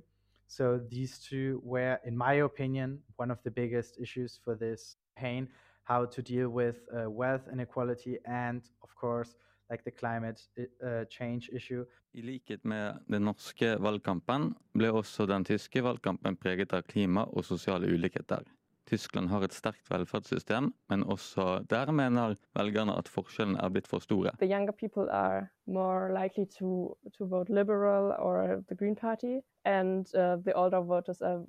So 0.58 0.80
these 0.89 1.18
two 1.18 1.62
were, 1.63 1.98
in 2.06 2.16
my 2.16 2.34
opinion, 2.34 3.00
one 3.18 3.32
of 3.32 3.39
the 3.44 3.50
biggest 3.52 3.98
issues 4.00 4.39
for 4.44 4.56
this 4.56 4.98
pain, 5.18 5.48
how 5.84 6.06
to 6.06 6.22
deal 6.22 6.50
with 6.50 6.78
uh, 6.94 7.10
wealth 7.10 7.48
inequality 7.52 8.18
and, 8.26 8.62
of 8.84 8.96
course, 8.96 9.36
like 9.70 9.84
the 9.84 9.92
climate 9.92 10.39
uh, 10.60 11.06
change 11.10 11.50
issue. 11.54 11.86
I 12.13 12.22
likhet 12.22 12.66
med 12.66 13.00
den 13.10 13.26
norske 13.26 13.78
valgkampen 13.82 14.52
ble 14.78 14.92
også 14.94 15.26
den 15.26 15.46
tyske 15.46 15.82
valgkampen 15.82 16.38
preget 16.38 16.74
av 16.74 16.86
klima 16.86 17.26
og 17.34 17.46
sosiale 17.46 17.89
ulikheter. 17.89 18.46
Tyskland 18.89 19.30
har 19.30 19.43
et 19.43 19.54
sterkt 19.54 19.91
velferdssystem, 19.91 20.74
men 20.89 21.04
også 21.04 21.65
der 21.69 21.91
mener 21.91 22.36
velgerne 22.56 22.98
at 22.98 23.08
forskjellene 23.08 23.60
er 23.63 23.69
blitt 23.69 23.88
for 23.88 24.00
store. 24.00 24.32
The 24.39 24.50
younger 24.50 24.74
people 24.74 25.10
are 25.12 25.48
more 25.67 26.12
likely 26.24 26.46
to, 26.60 26.98
to 27.17 27.26
vote 27.26 27.50
liberal 27.50 28.13
or 28.19 28.63
the 28.67 28.76
Green 28.76 28.96
Party, 28.96 29.39
and 29.65 30.06
uh, 30.15 30.36
the 30.46 30.54
older 30.56 30.82
voters 30.82 31.22
are 31.22 31.39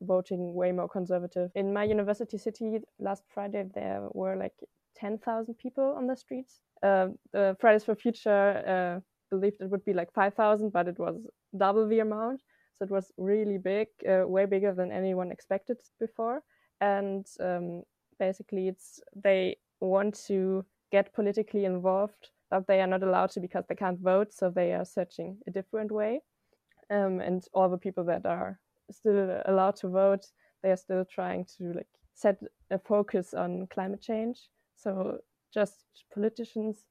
voting 0.00 0.54
way 0.54 0.72
more 0.72 0.88
conservative. 0.88 1.50
In 1.54 1.72
my 1.72 1.84
university 1.84 2.38
city 2.38 2.80
last 2.98 3.24
Friday, 3.34 3.64
there 3.74 4.08
were 4.14 4.36
like 4.36 4.54
10,000 4.96 5.54
people 5.54 5.94
on 5.96 6.06
the 6.06 6.16
streets 6.16 6.60
uh, 6.82 7.08
the 7.32 7.56
Fridays 7.60 7.84
for 7.84 7.94
Future 7.94 8.62
uh, 8.66 9.00
believed 9.30 9.60
it 9.60 9.70
would 9.70 9.84
be 9.84 9.92
like 9.92 10.12
5,000, 10.12 10.70
but 10.70 10.88
it 10.88 10.98
was 10.98 11.16
double 11.56 11.88
the 11.88 12.00
amount. 12.00 12.42
So 12.78 12.84
it 12.84 12.90
was 12.90 13.10
really 13.16 13.58
big, 13.58 13.88
uh, 14.08 14.26
way 14.26 14.46
bigger 14.46 14.72
than 14.72 14.92
anyone 14.92 15.32
expected 15.32 15.78
before. 15.98 16.42
And 16.80 17.26
um, 17.40 17.82
basically, 18.18 18.68
it's 18.68 19.00
they 19.14 19.56
want 19.80 20.14
to 20.26 20.64
get 20.92 21.12
politically 21.14 21.64
involved, 21.64 22.30
but 22.50 22.66
they 22.66 22.80
are 22.80 22.86
not 22.86 23.02
allowed 23.02 23.30
to 23.32 23.40
because 23.40 23.64
they 23.68 23.74
can't 23.76 24.00
vote. 24.00 24.32
So 24.32 24.50
they 24.50 24.72
are 24.74 24.84
searching 24.84 25.38
a 25.46 25.50
different 25.50 25.90
way. 25.92 26.22
um, 26.90 27.20
and 27.20 27.44
all 27.54 27.68
the 27.68 27.78
people 27.78 28.04
that 28.04 28.26
are 28.26 28.58
still 28.90 29.42
allowed 29.46 29.76
to 29.76 29.88
vote, 29.88 30.26
they 30.62 30.70
are 30.70 30.76
still 30.76 31.04
trying 31.04 31.44
to 31.58 31.72
like 31.74 31.88
set 32.14 32.38
a 32.70 32.78
focus 32.78 33.34
on 33.34 33.66
climate 33.68 34.00
change. 34.02 34.48
So 34.74 35.18
just 35.52 35.84
politicians 36.14 36.86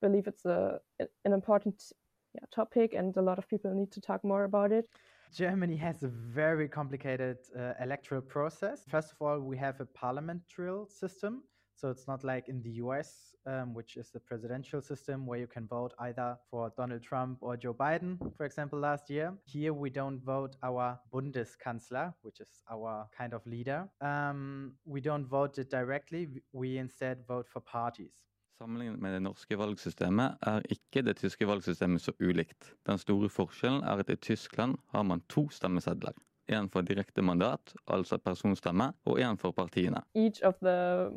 believe 0.00 0.26
it's 0.26 0.44
a 0.44 0.80
an 1.24 1.32
important 1.32 1.92
yeah, 2.34 2.46
topic, 2.54 2.94
and 2.94 3.16
a 3.16 3.22
lot 3.22 3.38
of 3.38 3.48
people 3.48 3.74
need 3.74 3.92
to 3.92 4.00
talk 4.00 4.24
more 4.24 4.44
about 4.44 4.72
it. 4.72 4.88
Germany 5.32 5.76
has 5.76 6.02
a 6.02 6.08
very 6.08 6.68
complicated 6.68 7.38
uh, 7.58 7.72
electoral 7.80 8.20
process. 8.20 8.84
First 8.88 9.12
of 9.12 9.22
all, 9.22 9.40
we 9.40 9.56
have 9.56 9.80
a 9.80 9.86
parliamentary 9.86 10.84
system. 10.88 11.42
So 11.74 11.88
it's 11.88 12.06
not 12.06 12.22
like 12.22 12.48
in 12.48 12.62
the 12.62 12.70
US, 12.84 13.34
um, 13.46 13.72
which 13.72 13.96
is 13.96 14.10
the 14.10 14.20
presidential 14.20 14.82
system 14.82 15.26
where 15.26 15.38
you 15.38 15.46
can 15.46 15.66
vote 15.66 15.94
either 16.00 16.36
for 16.50 16.70
Donald 16.76 17.02
Trump 17.02 17.38
or 17.40 17.56
Joe 17.56 17.72
Biden, 17.72 18.18
for 18.36 18.44
example, 18.44 18.78
last 18.78 19.08
year. 19.08 19.32
Here 19.44 19.72
we 19.72 19.88
don't 19.88 20.22
vote 20.22 20.56
our 20.62 21.00
Bundeskanzler, 21.12 22.12
which 22.20 22.40
is 22.40 22.62
our 22.70 23.08
kind 23.16 23.32
of 23.32 23.44
leader. 23.46 23.88
Um, 24.02 24.74
we 24.84 25.00
don't 25.00 25.24
vote 25.24 25.58
it 25.58 25.70
directly. 25.70 26.28
We 26.52 26.76
instead 26.76 27.26
vote 27.26 27.48
for 27.48 27.60
parties. 27.60 28.31
Sammenlignet 28.62 29.00
med 29.02 29.10
det 29.16 29.22
norske 29.24 29.56
valgsystemet 29.58 30.44
er 30.46 30.62
ikke 30.70 31.00
det 31.02 31.16
tyske 31.18 31.46
valgsystemet 31.50 32.02
så 32.04 32.12
ulikt. 32.22 32.68
Den 32.86 33.00
store 33.02 33.26
forskjellen 33.26 33.82
er 33.82 33.98
at 33.98 34.12
i 34.12 34.14
Tyskland 34.14 34.76
har 34.94 35.02
man 35.02 35.24
to 35.34 35.48
stemmesedler. 35.50 36.14
En 36.46 36.68
for 36.70 36.86
direkte 36.86 37.24
mandat, 37.26 37.74
altså 37.90 38.20
personstemme, 38.22 38.92
og 39.04 39.18
en 39.18 39.38
for 39.38 39.50
partiene. 39.50 40.04
Each 40.14 40.38
of 40.46 40.54
the 40.62 41.10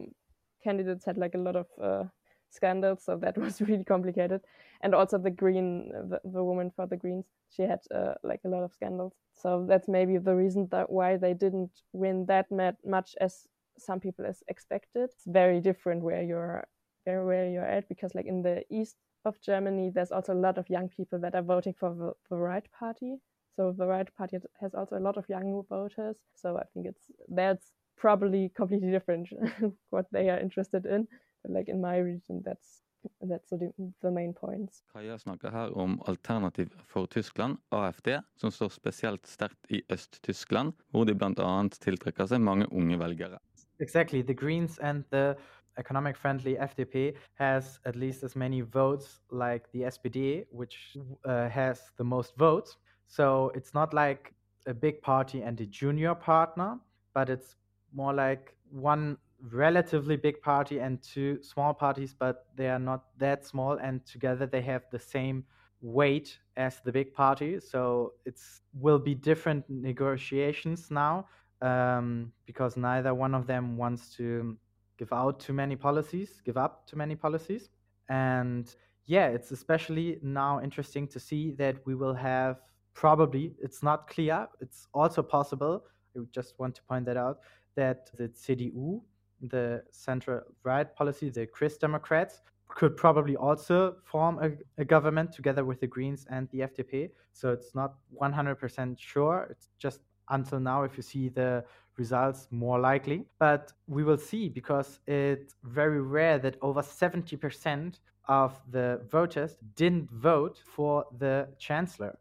candidates 0.64 1.06
had 1.06 1.22
like 1.22 1.38
a 1.38 1.44
lot 1.44 1.56
of 1.56 1.68
uh, 1.78 2.08
scandals, 2.50 3.06
so 3.06 3.20
that 3.20 3.38
was 3.46 3.62
really 3.62 3.84
complicated. 3.84 4.40
And 4.82 4.96
also 4.96 5.20
the 5.20 5.36
Green, 5.42 5.92
the, 6.10 6.20
the 6.26 6.44
woman 6.44 6.72
for 6.76 6.88
the 6.88 6.98
Greens, 6.98 7.26
she 7.56 7.62
had 7.62 7.82
uh, 7.94 8.16
like 8.24 8.42
a 8.46 8.50
lot 8.50 8.64
of 8.64 8.74
scandals. 8.74 9.14
So 9.34 9.68
that's 9.70 9.88
maybe 9.88 10.18
the 10.18 10.36
reason 10.36 10.68
that 10.72 10.90
why 10.90 11.18
they 11.18 11.36
didn't 11.36 11.84
win 11.94 12.26
that 12.26 12.48
much 12.84 13.16
as 13.22 13.48
some 13.78 14.00
people 14.00 14.26
as 14.26 14.44
expected. 14.48 15.04
It's 15.04 15.26
very 15.28 15.62
different 15.62 16.02
where 16.02 16.24
you're 16.24 16.66
where 17.06 17.50
you're 17.50 17.66
at 17.66 17.88
because 17.88 18.16
like 18.16 18.26
in 18.26 18.42
the 18.42 18.64
east 18.70 18.98
of 19.26 19.40
Germany, 19.42 19.92
there's 19.94 20.12
also 20.12 20.34
a 20.34 20.44
lot 20.48 20.58
of 20.58 20.70
young 20.70 20.90
people 20.90 21.20
that 21.20 21.36
are 21.36 21.42
voting 21.42 21.74
for 21.80 21.94
the, 21.94 22.14
the 22.30 22.38
right 22.38 22.68
party. 22.72 23.18
So 23.56 23.74
the 23.78 23.88
right 23.88 24.08
party 24.18 24.38
has 24.60 24.74
also 24.74 24.98
a 24.98 25.00
lot 25.00 25.18
of 25.18 25.30
young 25.30 25.64
voters. 25.70 26.18
So 26.36 26.58
I 26.58 26.64
think 26.74 26.88
it's 26.88 27.12
that's 27.30 27.72
probably 27.98 28.52
completely 28.56 28.92
different 28.92 29.30
what 29.90 30.06
they 30.12 30.30
are 30.30 30.40
interested 30.40 30.86
in. 30.86 31.08
But 31.42 31.52
like 31.52 31.70
in 31.70 31.82
my 31.82 31.98
region, 31.98 32.42
that's 32.46 32.82
that's 33.22 33.50
the, 33.50 33.72
the 34.02 34.12
main 34.12 34.34
points. 34.34 34.84
Kaja 34.94 35.18
snakker 35.18 35.50
her 35.50 35.78
om 35.78 36.02
Alternativ 36.08 36.70
for 36.88 37.06
Tyskland, 37.06 37.58
AFD, 37.72 38.08
som 38.36 38.52
står 38.52 38.70
spesielt 38.70 39.28
sterkt 39.28 39.70
i 39.70 39.82
Øst-Tyskland, 39.90 40.74
hvor 40.90 41.06
de 41.06 41.16
bl.a. 41.16 41.68
tiltrekker 41.70 42.26
seg 42.26 42.42
mange 42.42 42.66
unge 42.72 43.00
velgere. 43.00 43.40
Exactly. 43.80 44.24
The 44.24 44.34
Greens 44.34 44.80
and 44.80 45.04
the 45.12 45.36
economic 45.78 46.16
friendly 46.16 46.56
FDP 46.56 47.16
has 47.36 47.80
at 47.86 47.96
least 47.96 48.24
as 48.24 48.36
many 48.36 48.62
votes 48.62 49.20
like 49.32 49.72
the 49.72 49.82
SPD, 49.84 50.46
which 50.52 50.98
uh, 51.26 51.50
has 51.50 51.92
the 51.98 52.04
most 52.04 52.36
votes. 52.38 52.78
So 53.08 53.52
it's 53.56 53.74
not 53.74 53.94
like 53.94 54.34
a 54.68 54.74
big 54.74 55.02
party 55.02 55.42
and 55.42 55.60
a 55.62 55.66
junior 55.66 56.16
partner, 56.16 56.80
but 57.14 57.30
it's 57.30 57.56
more 57.94 58.14
like 58.14 58.56
one 58.70 59.18
relatively 59.52 60.16
big 60.16 60.42
party 60.42 60.80
and 60.80 61.02
two 61.02 61.42
small 61.44 61.74
parties, 61.74 62.16
but 62.18 62.46
they 62.56 62.70
are 62.70 62.80
not 62.80 63.06
that 63.18 63.46
small, 63.46 63.78
and 63.78 64.06
together 64.06 64.46
they 64.46 64.62
have 64.62 64.84
the 64.92 65.00
same 65.00 65.44
weight 65.82 66.40
as 66.58 66.82
the 66.84 66.92
big 66.92 67.14
party. 67.14 67.60
So 67.60 68.14
it's 68.26 68.62
will 68.74 69.00
be 69.00 69.14
different 69.14 69.66
negotiations 69.70 70.90
now 70.90 71.28
um, 71.62 72.32
because 72.46 72.76
neither 72.78 73.14
one 73.14 73.36
of 73.36 73.48
them 73.48 73.78
wants 73.78 74.16
to 74.16 74.58
give 74.98 75.12
out 75.14 75.40
too 75.40 75.54
many 75.54 75.76
policies, 75.76 76.42
give 76.46 76.58
up 76.58 76.88
too 76.88 76.96
many 76.98 77.16
policies. 77.16 77.70
And 78.10 78.74
yeah, 79.06 79.28
it's 79.28 79.52
especially 79.52 80.20
now 80.22 80.62
interesting 80.62 81.08
to 81.10 81.20
see 81.20 81.52
that 81.52 81.78
we 81.86 81.96
will 81.96 82.14
have 82.14 82.58
probably, 82.94 83.54
it's 83.62 83.84
not 83.84 84.08
clear, 84.08 84.48
it's 84.62 84.88
also 84.94 85.22
possible, 85.22 85.84
I 86.16 86.22
just 86.32 86.58
want 86.60 86.76
to 86.76 86.84
point 86.84 87.06
that 87.06 87.18
out, 87.18 87.40
that 87.76 88.10
the 88.18 88.30
CDU, 88.30 89.02
the 89.42 89.84
center 89.92 90.46
right 90.64 90.94
policy, 90.96 91.30
the 91.30 91.46
Christ 91.46 91.82
Democrats, 91.82 92.42
could 92.68 92.98
probably 92.98 93.36
also 93.36 93.96
form 94.04 94.40
a, 94.42 94.82
a, 94.82 94.86
government 94.86 95.32
together 95.32 95.64
with 95.64 95.80
the 95.80 95.88
Greens 95.88 96.26
and 96.30 96.50
the 96.50 96.62
FDP. 96.62 97.12
So 97.32 97.52
it's 97.52 97.76
not 97.76 97.96
100% 98.20 99.00
sure. 99.00 99.48
It's 99.52 99.70
just 99.78 100.02
until 100.30 100.60
now, 100.60 100.84
if 100.84 100.98
you 100.98 101.04
see 101.04 101.30
the 101.30 101.64
results 101.98 102.48
more 102.52 102.80
likely. 102.80 103.26
But 103.40 103.74
we 103.88 104.04
will 104.04 104.18
see 104.18 104.50
because 104.50 105.00
it's 105.08 105.56
very 105.64 106.02
rare 106.02 106.40
that 106.40 106.58
over 106.62 106.82
70% 106.82 108.00
of 108.28 108.52
the 108.72 109.02
voters 109.12 109.56
didn't 109.76 110.10
vote 110.12 110.58
for 110.76 111.06
the 111.20 111.48
chancellor. 111.60 112.18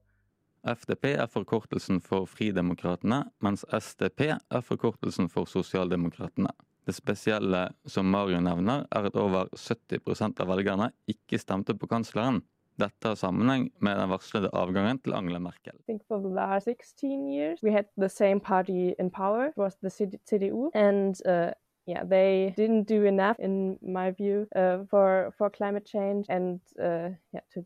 FDP 0.65 1.05
er 1.21 1.27
forkortelsen 1.27 2.01
for 2.01 2.25
Fridemokratene, 2.27 3.25
mens 3.41 3.67
SDP 3.69 4.21
er 4.51 4.61
forkortelsen 4.61 5.29
for 5.29 5.45
Sosialdemokratene. 5.45 6.49
Det 6.87 6.95
spesielle 6.95 7.69
som 7.87 8.07
Mario 8.07 8.41
nevner, 8.41 8.87
er 8.91 9.09
at 9.09 9.17
over 9.17 9.49
70% 9.57 10.41
av 10.41 10.49
velgerne 10.49 10.91
ikke 11.09 11.39
stemte 11.41 11.77
på 11.77 11.89
kansleren. 11.89 12.43
Dette 12.79 13.09
har 13.09 13.15
sammenheng 13.15 13.73
med 13.79 13.97
den 14.01 14.11
varslede 14.11 14.51
avgangen 14.53 14.99
til 14.99 15.15
Angela 15.15 15.39
Merkel. 15.39 15.75
I 15.79 15.83
think 15.87 16.03
for 16.09 16.19
the 16.19 16.35
last 16.35 16.65
16 16.65 17.29
years 17.29 17.63
we 17.63 17.71
had 17.71 17.85
the 17.97 18.09
same 18.09 18.41
party 18.41 18.95
in 18.99 19.11
power, 19.11 19.47
it 19.47 19.57
was 19.57 19.77
the 19.77 19.91
CDU, 19.91 20.71
and 20.75 21.15
uh, 21.27 21.53
yeah, 21.87 22.03
they 22.05 22.53
didn't 22.57 22.85
do 22.89 23.05
enough 23.05 23.37
in 23.39 23.79
my 23.83 24.11
view 24.11 24.47
uh, 24.57 24.79
for 24.91 25.33
for 25.39 25.51
climate 25.51 25.87
change 25.87 26.27
and 26.29 26.61
uh, 26.81 27.11
yeah 27.33 27.45
to 27.53 27.65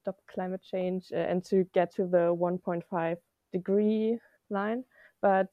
stop 0.00 0.20
climate 0.34 0.62
change 0.62 1.12
uh, 1.12 1.30
and 1.30 1.44
to 1.44 1.64
get 1.74 1.94
to 1.94 2.06
the 2.06 2.34
1.5 2.34 3.16
degree 3.52 4.18
line, 4.50 4.84
but. 5.20 5.48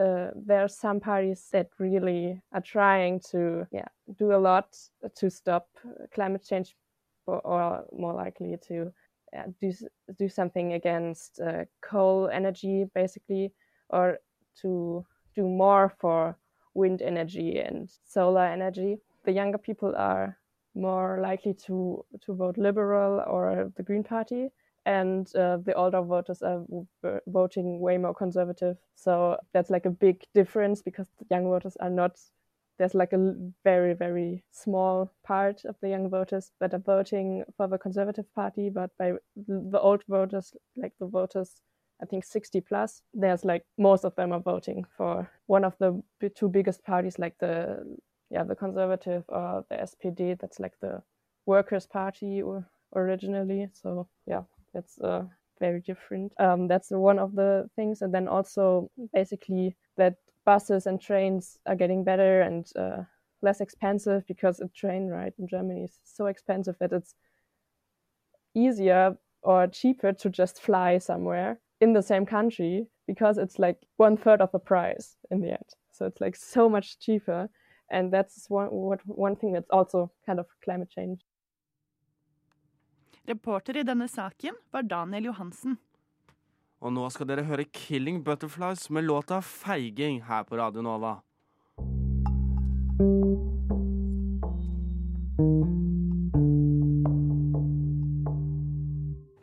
Uh, 0.00 0.30
there 0.46 0.62
are 0.62 0.68
some 0.68 1.00
parties 1.00 1.48
that 1.50 1.66
really 1.80 2.40
are 2.52 2.60
trying 2.60 3.18
to 3.18 3.66
yeah 3.72 3.88
do 4.16 4.32
a 4.32 4.38
lot 4.38 4.78
to 5.16 5.28
stop 5.28 5.66
climate 6.14 6.44
change 6.48 6.76
or, 7.28 7.40
or 7.40 7.84
more 7.92 8.14
likely 8.14 8.56
to 8.68 8.92
uh, 9.36 9.42
do 9.60 9.72
do 10.18 10.28
something 10.28 10.72
against 10.72 11.40
uh, 11.40 11.64
coal 11.82 12.28
energy, 12.32 12.86
basically, 12.94 13.52
or 13.90 14.18
to 14.62 15.04
do 15.34 15.42
more 15.42 15.92
for 16.00 16.36
wind 16.74 17.02
energy 17.02 17.58
and 17.58 17.90
solar 18.04 18.46
energy. 18.46 18.98
The 19.24 19.32
younger 19.32 19.58
people 19.58 19.94
are 19.96 20.38
more 20.74 21.20
likely 21.20 21.54
to 21.66 22.04
to 22.24 22.34
vote 22.34 22.56
liberal 22.56 23.22
or 23.26 23.72
the 23.76 23.82
Green 23.82 24.04
Party, 24.04 24.48
and 24.86 25.26
uh, 25.36 25.58
the 25.58 25.74
older 25.74 26.02
voters 26.02 26.42
are 26.42 26.64
voting 27.26 27.80
way 27.80 27.98
more 27.98 28.14
conservative. 28.14 28.76
So 28.94 29.36
that's 29.52 29.70
like 29.70 29.86
a 29.86 29.90
big 29.90 30.24
difference 30.34 30.82
because 30.82 31.08
the 31.18 31.26
young 31.30 31.44
voters 31.44 31.76
are 31.80 31.90
not 31.90 32.18
there's 32.78 32.94
like 32.94 33.12
a 33.12 33.34
very 33.64 33.94
very 33.94 34.44
small 34.50 35.12
part 35.24 35.64
of 35.64 35.76
the 35.80 35.88
young 35.88 36.08
voters 36.08 36.52
that 36.60 36.74
are 36.74 36.78
voting 36.78 37.44
for 37.56 37.66
the 37.68 37.78
conservative 37.78 38.32
party 38.34 38.70
but 38.70 38.90
by 38.98 39.12
the 39.36 39.80
old 39.80 40.02
voters 40.08 40.54
like 40.76 40.92
the 41.00 41.06
voters 41.06 41.60
i 42.02 42.06
think 42.06 42.24
60 42.24 42.60
plus 42.60 43.02
there's 43.14 43.44
like 43.44 43.64
most 43.76 44.04
of 44.04 44.14
them 44.14 44.32
are 44.32 44.40
voting 44.40 44.84
for 44.96 45.30
one 45.46 45.64
of 45.64 45.74
the 45.78 46.02
two 46.34 46.48
biggest 46.48 46.84
parties 46.84 47.18
like 47.18 47.36
the 47.38 47.98
yeah 48.30 48.44
the 48.44 48.54
conservative 48.54 49.24
or 49.28 49.64
the 49.68 49.76
spd 49.76 50.38
that's 50.38 50.60
like 50.60 50.78
the 50.80 51.02
workers 51.48 51.86
party 51.86 52.42
or 52.42 52.68
originally. 52.94 53.68
So 53.72 54.08
yeah 54.26 54.42
that's 54.74 54.98
uh, 55.00 55.24
very 55.60 55.80
different. 55.80 56.32
Um, 56.38 56.68
that's 56.68 56.90
one 56.90 57.18
of 57.18 57.34
the 57.34 57.68
things. 57.74 58.02
And 58.02 58.12
then 58.14 58.28
also 58.28 58.90
basically 59.12 59.76
that 59.96 60.14
buses 60.48 60.86
and 60.86 60.98
trains 60.98 61.58
are 61.66 61.76
getting 61.76 62.04
better 62.04 62.40
and 62.40 62.72
uh, 62.74 63.02
less 63.42 63.60
expensive 63.60 64.26
because 64.26 64.60
a 64.60 64.68
train 64.68 65.06
ride 65.08 65.34
in 65.38 65.46
Germany 65.46 65.82
is 65.84 65.98
so 66.04 66.24
expensive 66.26 66.76
that 66.80 66.92
it's 66.92 67.14
easier 68.54 69.18
or 69.42 69.66
cheaper 69.66 70.12
to 70.14 70.30
just 70.30 70.62
fly 70.62 70.98
somewhere 70.98 71.60
in 71.80 71.92
the 71.92 72.02
same 72.02 72.24
country 72.24 72.86
because 73.06 73.36
it's 73.36 73.58
like 73.58 73.76
one 73.98 74.16
third 74.16 74.40
of 74.40 74.50
the 74.52 74.58
price 74.58 75.16
in 75.30 75.42
the 75.42 75.50
end. 75.50 75.68
So 75.92 76.06
it's 76.06 76.20
like 76.20 76.36
so 76.36 76.68
much 76.68 76.98
cheaper. 76.98 77.50
And 77.90 78.10
that's 78.10 78.48
one, 78.48 78.68
what, 78.68 79.00
one 79.04 79.36
thing 79.36 79.52
that's 79.52 79.70
also 79.70 80.10
kind 80.24 80.40
of 80.40 80.46
climate 80.64 80.90
change. 80.90 81.20
Reporter 83.26 83.76
i 83.76 83.84
denne 83.84 84.08
saken 84.08 84.54
var 84.72 84.82
Daniel 84.82 85.24
Johansen. 85.24 85.76
Og 86.80 86.92
nå 86.94 87.08
skal 87.10 87.26
dere 87.30 87.42
høre 87.48 87.64
Killing 87.74 88.20
Butterflies 88.26 88.84
med 88.94 89.04
låta 89.08 89.40
Feiging 89.42 90.22
her 90.28 90.42
på 90.46 90.56
Radio 90.60 90.82
Nova. 90.82 91.16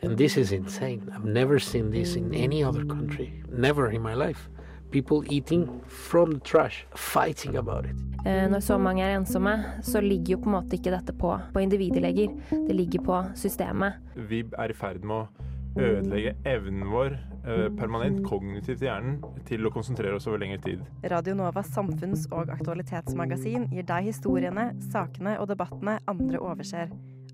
And 0.03 0.17
this 0.17 0.37
is 0.37 0.51
insane. 0.51 1.09
I've 1.15 1.25
never 1.25 1.59
seen 1.59 1.91
this 1.91 2.15
in 2.15 2.33
any 2.33 2.63
other 2.63 2.85
country. 2.85 3.41
Never 3.51 3.89
in 3.91 4.01
my 4.01 4.13
life. 4.13 4.49
People 4.91 5.23
eating 5.29 5.81
from 5.87 6.31
the 6.33 6.39
trash, 6.39 6.85
fighting 6.95 7.55
about 7.57 7.85
it. 7.85 7.95
Eh, 8.25 8.47
Når 8.49 8.59
så 8.59 8.77
mange 8.77 9.03
er 9.03 9.17
ensomme, 9.17 9.63
så 9.81 10.01
ligger 10.01 10.31
jo 10.31 10.37
på 10.37 10.49
en 10.49 10.55
måte 10.55 10.75
ikke 10.77 10.91
dette 10.93 11.13
på, 11.13 11.33
på 11.53 11.59
individleger. 11.59 12.27
Det 12.51 12.75
ligger 12.75 13.01
på 13.05 13.23
systemet. 13.35 13.93
Vi 14.15 14.43
er 14.57 14.69
i 14.69 14.73
ferd 14.73 15.03
med 15.03 15.15
å 15.15 15.27
ødelegge 15.75 16.35
evnen 16.47 16.87
vår 16.91 17.15
eh, 17.15 17.67
permanent 17.75 18.23
kognitivt 18.27 18.81
i 18.83 18.87
hjernen 18.87 19.17
til 19.47 19.65
å 19.67 19.71
konsentrere 19.73 20.15
oss 20.17 20.27
over 20.29 20.39
lengre 20.41 20.61
tid. 20.63 20.79
Radio 21.11 21.33
Novas 21.37 21.69
samfunns- 21.75 22.27
og 22.31 22.49
aktualitetsmagasin 22.55 23.63
gir 23.73 23.85
deg 23.87 24.01
historiene, 24.09 24.65
sakene 24.91 25.33
og 25.41 25.45
debattene 25.51 25.93
andre 26.11 26.37
overser. 26.39 26.87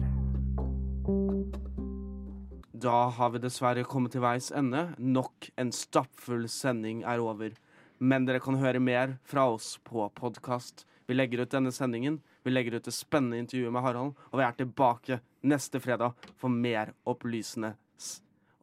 Da 2.77 2.99
har 3.11 3.31
vi 3.33 3.39
dessverre 3.43 3.85
kommet 3.89 4.13
til 4.15 4.23
veis 4.23 4.53
ende. 4.55 4.83
Nok 4.99 5.49
en 5.59 5.73
stappfull 5.75 6.49
sending 6.53 7.03
er 7.09 7.19
over. 7.25 7.51
Men 7.99 8.27
dere 8.29 8.41
kan 8.45 8.59
høre 8.61 8.81
mer 8.83 9.17
fra 9.25 9.47
oss 9.49 9.79
på 9.83 10.11
podkast. 10.15 10.85
Vi 11.09 11.15
legger 11.17 11.41
ut 11.43 11.55
denne 11.55 11.73
sendingen. 11.73 12.21
Vi 12.47 12.53
legger 12.55 12.79
ut 12.79 12.87
det 12.87 12.95
spennende 12.95 13.41
intervjuet 13.43 13.75
med 13.75 13.83
Harald, 13.83 14.15
og 14.31 14.39
vi 14.39 14.45
er 14.47 14.55
tilbake 14.55 15.19
neste 15.43 15.81
fredag 15.83 16.15
for 16.39 16.53
mer 16.53 16.93
opplysende 17.03 17.75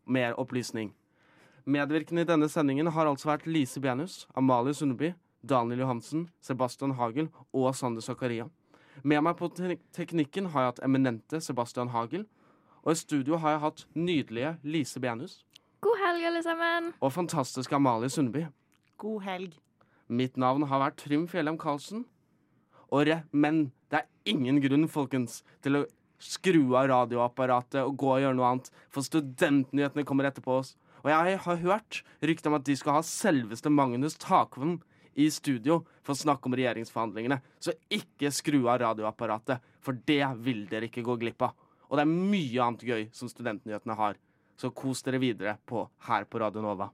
mer 0.06 0.34
opplysning. 0.40 0.94
Medvirkende 1.66 2.22
i 2.22 2.28
denne 2.28 2.50
sendingen 2.52 2.88
har 2.92 3.08
altså 3.08 3.30
vært 3.30 3.48
Lise 3.48 3.80
Benus, 3.84 4.26
Amalie 4.36 4.74
Sundby, 4.76 5.14
Daniel 5.44 5.84
Johansen, 5.84 6.30
Sebastian 6.44 6.96
Hagel 7.00 7.30
og 7.54 7.76
Sander 7.76 8.04
Zakaria. 8.04 8.50
Med 9.04 9.24
meg 9.24 9.38
på 9.40 9.50
te 9.56 9.78
teknikken 9.96 10.52
har 10.54 10.62
jeg 10.62 10.72
hatt 10.74 10.84
eminente 10.86 11.40
Sebastian 11.42 11.92
Hagel. 11.96 12.26
Og 12.84 12.92
i 12.92 13.00
studio 13.00 13.40
har 13.40 13.56
jeg 13.56 13.64
hatt 13.64 13.86
nydelige 13.96 14.58
Lise 14.64 15.00
Benus 15.00 15.46
God 15.84 16.00
helg, 16.00 16.26
alle 16.28 16.44
sammen. 16.44 16.94
og 17.02 17.14
fantastiske 17.14 17.76
Amalie 17.76 18.10
Sundby. 18.10 18.46
God 18.98 19.22
helg. 19.22 19.56
Mitt 20.08 20.38
navn 20.38 20.68
har 20.68 20.80
vært 20.80 21.00
Trym 21.00 21.28
Fjellheim 21.28 21.58
Karlsen. 21.58 22.06
Re 23.02 23.24
men 23.32 23.66
det 23.90 24.04
er 24.04 24.30
ingen 24.30 24.60
grunn, 24.62 24.86
folkens, 24.92 25.42
til 25.66 25.80
å 25.80 25.84
skru 26.24 26.76
av 26.78 26.88
radioapparatet 26.92 27.82
og 27.84 27.98
gå 28.00 28.12
og 28.14 28.22
gjøre 28.24 28.38
noe 28.38 28.52
annet, 28.52 28.70
for 28.94 29.06
studentnyhetene 29.06 30.06
kommer 30.08 30.30
etterpå 30.30 30.60
oss. 30.62 30.76
Og 31.04 31.12
jeg 31.12 31.40
har 31.44 31.64
hørt 31.66 32.00
rykter 32.24 32.52
om 32.52 32.58
at 32.60 32.68
de 32.68 32.76
skal 32.80 33.00
ha 33.00 33.04
selveste 33.06 33.72
Magnus 33.74 34.16
Takvam 34.22 34.78
i 35.20 35.28
studio 35.32 35.82
for 36.02 36.16
å 36.16 36.22
snakke 36.22 36.48
om 36.48 36.56
regjeringsforhandlingene. 36.58 37.42
Så 37.60 37.76
ikke 37.92 38.32
skru 38.34 38.64
av 38.64 38.80
radioapparatet, 38.86 39.62
for 39.84 40.00
det 40.08 40.24
vil 40.46 40.64
dere 40.72 40.88
ikke 40.90 41.04
gå 41.06 41.18
glipp 41.22 41.44
av. 41.46 41.58
Og 41.90 42.00
det 42.00 42.06
er 42.06 42.14
mye 42.14 42.64
annet 42.64 42.86
gøy 42.88 43.04
som 43.14 43.30
studentnyhetene 43.30 43.98
har. 44.00 44.18
Så 44.58 44.72
kos 44.74 45.04
dere 45.06 45.20
videre 45.22 45.58
på 45.70 45.84
her 46.08 46.26
på 46.26 46.40
Radio 46.42 46.64
Nova. 46.64 46.82